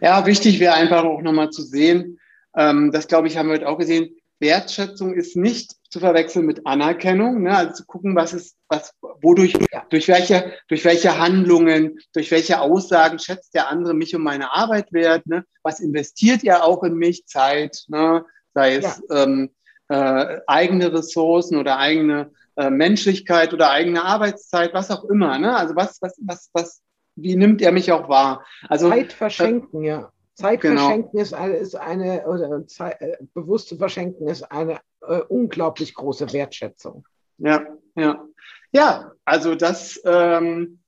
Ja, 0.00 0.26
wichtig 0.26 0.58
wäre 0.58 0.74
einfach 0.74 1.04
auch 1.04 1.22
nochmal 1.22 1.50
zu 1.50 1.62
sehen, 1.62 2.18
ähm, 2.56 2.90
das 2.92 3.06
glaube 3.06 3.28
ich, 3.28 3.36
haben 3.36 3.48
wir 3.48 3.56
heute 3.56 3.68
auch 3.68 3.78
gesehen, 3.78 4.16
Wertschätzung 4.40 5.14
ist 5.14 5.36
nicht 5.36 5.76
zu 5.90 6.00
verwechseln 6.00 6.46
mit 6.46 6.66
Anerkennung, 6.66 7.42
ne? 7.42 7.56
also 7.56 7.74
zu 7.74 7.84
gucken, 7.84 8.16
was 8.16 8.32
ist, 8.32 8.56
was, 8.70 8.94
wodurch, 9.20 9.52
durch 9.90 10.08
welche, 10.08 10.52
durch 10.68 10.84
welche 10.84 11.18
Handlungen, 11.18 11.98
durch 12.12 12.30
welche 12.30 12.60
Aussagen 12.60 13.18
schätzt 13.18 13.54
der 13.54 13.68
andere 13.68 13.94
mich 13.94 14.14
und 14.14 14.22
meine 14.22 14.52
Arbeit 14.52 14.92
wert, 14.92 15.26
ne? 15.26 15.44
was 15.62 15.80
investiert 15.80 16.44
er 16.44 16.64
auch 16.64 16.82
in 16.84 16.94
mich, 16.94 17.26
Zeit, 17.26 17.84
ne? 17.88 18.24
sei 18.54 18.76
es 18.76 19.02
ja. 19.10 19.24
ähm, 19.24 19.50
äh, 19.88 20.38
eigene 20.46 20.92
Ressourcen 20.92 21.58
oder 21.58 21.78
eigene 21.78 22.30
äh, 22.56 22.70
Menschlichkeit 22.70 23.52
oder 23.52 23.70
eigene 23.70 24.04
Arbeitszeit, 24.04 24.72
was 24.72 24.90
auch 24.90 25.04
immer. 25.04 25.38
Ne? 25.38 25.54
Also 25.54 25.74
was, 25.74 26.00
was, 26.00 26.16
was, 26.24 26.50
was, 26.52 26.82
wie 27.16 27.34
nimmt 27.34 27.60
er 27.62 27.72
mich 27.72 27.90
auch 27.90 28.08
wahr? 28.08 28.44
Also 28.68 28.88
Zeit 28.88 29.12
verschenken, 29.12 29.82
äh, 29.82 29.88
ja. 29.88 30.12
Zeit 30.34 30.60
genau. 30.60 30.82
verschenken 30.82 31.18
ist 31.18 31.34
eine, 31.34 31.56
ist 31.56 31.74
eine 31.74 32.24
oder 32.26 32.66
Zeit, 32.68 33.00
äh, 33.00 33.16
bewusste 33.34 33.76
verschenken 33.76 34.28
ist 34.28 34.44
eine 34.44 34.78
äh, 35.02 35.20
unglaublich 35.28 35.92
große 35.94 36.32
Wertschätzung. 36.32 37.04
Ja, 37.38 37.66
ja. 37.96 38.24
Ja, 38.72 39.12
also 39.24 39.54
das, 39.54 40.00
ähm, 40.04 40.80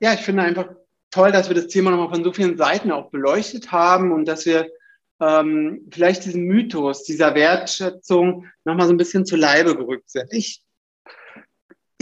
ja, 0.00 0.14
ich 0.14 0.20
finde 0.20 0.42
einfach 0.42 0.68
toll, 1.10 1.32
dass 1.32 1.48
wir 1.48 1.56
das 1.56 1.66
Thema 1.66 1.90
nochmal 1.90 2.14
von 2.14 2.24
so 2.24 2.32
vielen 2.32 2.56
Seiten 2.56 2.92
auch 2.92 3.10
beleuchtet 3.10 3.72
haben 3.72 4.12
und 4.12 4.26
dass 4.26 4.46
wir 4.46 4.70
ähm, 5.20 5.88
vielleicht 5.90 6.24
diesen 6.24 6.44
Mythos 6.44 7.04
dieser 7.04 7.34
Wertschätzung 7.34 8.46
nochmal 8.64 8.86
so 8.86 8.94
ein 8.94 8.98
bisschen 8.98 9.26
zu 9.26 9.36
Leibe 9.36 9.76
gerückt 9.76 10.10
sind. 10.10 10.32
Ich 10.32 10.62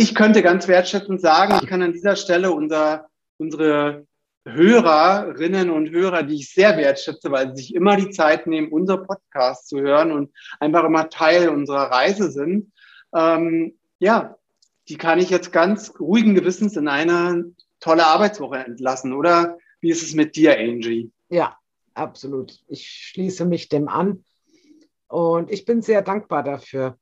ich 0.00 0.14
könnte 0.14 0.42
ganz 0.42 0.68
wertschätzend 0.68 1.20
sagen, 1.20 1.58
ich 1.60 1.68
kann 1.68 1.82
an 1.82 1.92
dieser 1.92 2.14
Stelle 2.14 2.52
unser, 2.52 3.08
unsere 3.36 4.06
Hörerinnen 4.46 5.70
und 5.70 5.90
Hörer, 5.90 6.22
die 6.22 6.36
ich 6.36 6.54
sehr 6.54 6.76
wertschätze, 6.76 7.32
weil 7.32 7.48
sie 7.48 7.64
sich 7.64 7.74
immer 7.74 7.96
die 7.96 8.10
Zeit 8.10 8.46
nehmen, 8.46 8.70
unser 8.70 8.98
Podcast 8.98 9.68
zu 9.68 9.80
hören 9.80 10.12
und 10.12 10.30
einfach 10.60 10.84
immer 10.84 11.08
Teil 11.10 11.48
unserer 11.48 11.90
Reise 11.90 12.30
sind. 12.30 12.72
Ähm, 13.12 13.76
ja, 13.98 14.36
die 14.88 14.96
kann 14.96 15.18
ich 15.18 15.30
jetzt 15.30 15.52
ganz 15.52 15.92
ruhigen 16.00 16.34
Gewissens 16.34 16.76
in 16.76 16.88
eine 16.88 17.52
tolle 17.80 18.06
Arbeitswoche 18.06 18.58
entlassen. 18.58 19.12
Oder 19.12 19.58
wie 19.80 19.90
ist 19.90 20.02
es 20.02 20.14
mit 20.14 20.36
dir, 20.36 20.58
Angie? 20.58 21.12
Ja, 21.28 21.56
absolut. 21.94 22.58
Ich 22.68 22.88
schließe 22.88 23.44
mich 23.44 23.68
dem 23.68 23.88
an 23.88 24.24
und 25.08 25.50
ich 25.50 25.64
bin 25.64 25.82
sehr 25.82 26.02
dankbar 26.02 26.42
dafür. 26.42 26.98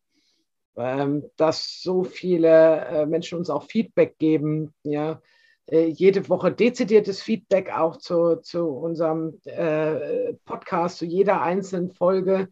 Ähm, 0.78 1.24
dass 1.36 1.80
so 1.80 2.04
viele 2.04 2.84
äh, 2.84 3.06
Menschen 3.06 3.38
uns 3.38 3.48
auch 3.48 3.64
Feedback 3.64 4.18
geben. 4.18 4.74
Ja, 4.82 5.22
äh, 5.70 5.86
jede 5.86 6.28
Woche 6.28 6.52
dezidiertes 6.52 7.22
Feedback 7.22 7.72
auch 7.72 7.96
zu, 7.96 8.36
zu 8.42 8.68
unserem 8.68 9.40
äh, 9.44 10.34
Podcast, 10.44 10.98
zu 10.98 11.06
jeder 11.06 11.40
einzelnen 11.40 11.92
Folge. 11.92 12.48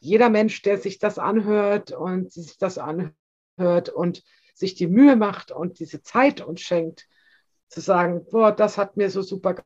Jeder 0.00 0.30
Mensch, 0.30 0.62
der 0.62 0.78
sich 0.78 0.98
das 0.98 1.18
anhört 1.18 1.92
und 1.92 2.32
sich 2.32 2.56
das 2.56 2.78
anhört 2.78 3.12
und 3.56 4.22
sich 4.54 4.74
die 4.74 4.86
Mühe 4.86 5.16
macht 5.16 5.50
und 5.50 5.78
diese 5.78 6.02
Zeit 6.02 6.40
uns 6.40 6.60
schenkt, 6.60 7.08
zu 7.68 7.80
sagen, 7.80 8.26
boah, 8.30 8.52
das 8.52 8.76
hat 8.76 8.96
mir 8.96 9.10
so 9.10 9.22
super 9.22 9.56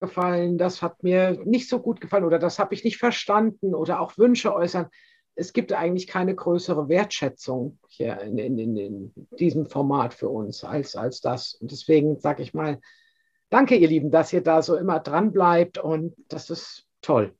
gefallen, 0.00 0.58
das 0.58 0.82
hat 0.82 1.02
mir 1.02 1.38
nicht 1.44 1.68
so 1.68 1.78
gut 1.80 2.00
gefallen 2.00 2.24
oder 2.24 2.38
das 2.38 2.58
habe 2.58 2.74
ich 2.74 2.84
nicht 2.84 2.96
verstanden 2.96 3.74
oder 3.74 4.00
auch 4.00 4.18
Wünsche 4.18 4.54
äußern 4.54 4.88
es 5.34 5.52
gibt 5.52 5.72
eigentlich 5.72 6.06
keine 6.06 6.34
größere 6.34 6.88
Wertschätzung 6.88 7.78
hier 7.88 8.20
in, 8.20 8.36
in, 8.36 8.58
in, 8.58 8.76
in 8.76 9.14
diesem 9.38 9.66
Format 9.66 10.12
für 10.12 10.28
uns 10.28 10.62
als, 10.62 10.94
als 10.94 11.22
das. 11.22 11.54
Und 11.54 11.70
deswegen 11.70 12.20
sage 12.20 12.42
ich 12.42 12.52
mal, 12.52 12.80
Danke, 13.52 13.76
ihr 13.76 13.88
Lieben, 13.88 14.10
dass 14.10 14.32
ihr 14.32 14.42
da 14.42 14.62
so 14.62 14.76
immer 14.76 14.98
dran 14.98 15.30
bleibt 15.30 15.76
und 15.76 16.14
das 16.28 16.48
ist 16.48 16.86
toll. 17.02 17.34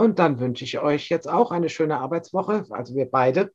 Und 0.00 0.18
dann 0.18 0.40
wünsche 0.40 0.64
ich 0.64 0.78
euch 0.78 1.10
jetzt 1.10 1.28
auch 1.28 1.50
eine 1.50 1.68
schöne 1.68 1.98
Arbeitswoche, 1.98 2.64
also 2.70 2.94
wir 2.94 3.04
beide. 3.04 3.52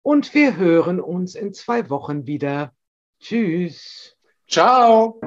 Und 0.00 0.32
wir 0.32 0.56
hören 0.56 0.98
uns 0.98 1.34
in 1.34 1.52
zwei 1.52 1.90
Wochen 1.90 2.26
wieder. 2.26 2.72
Tschüss. 3.20 4.16
Ciao. 4.48 5.20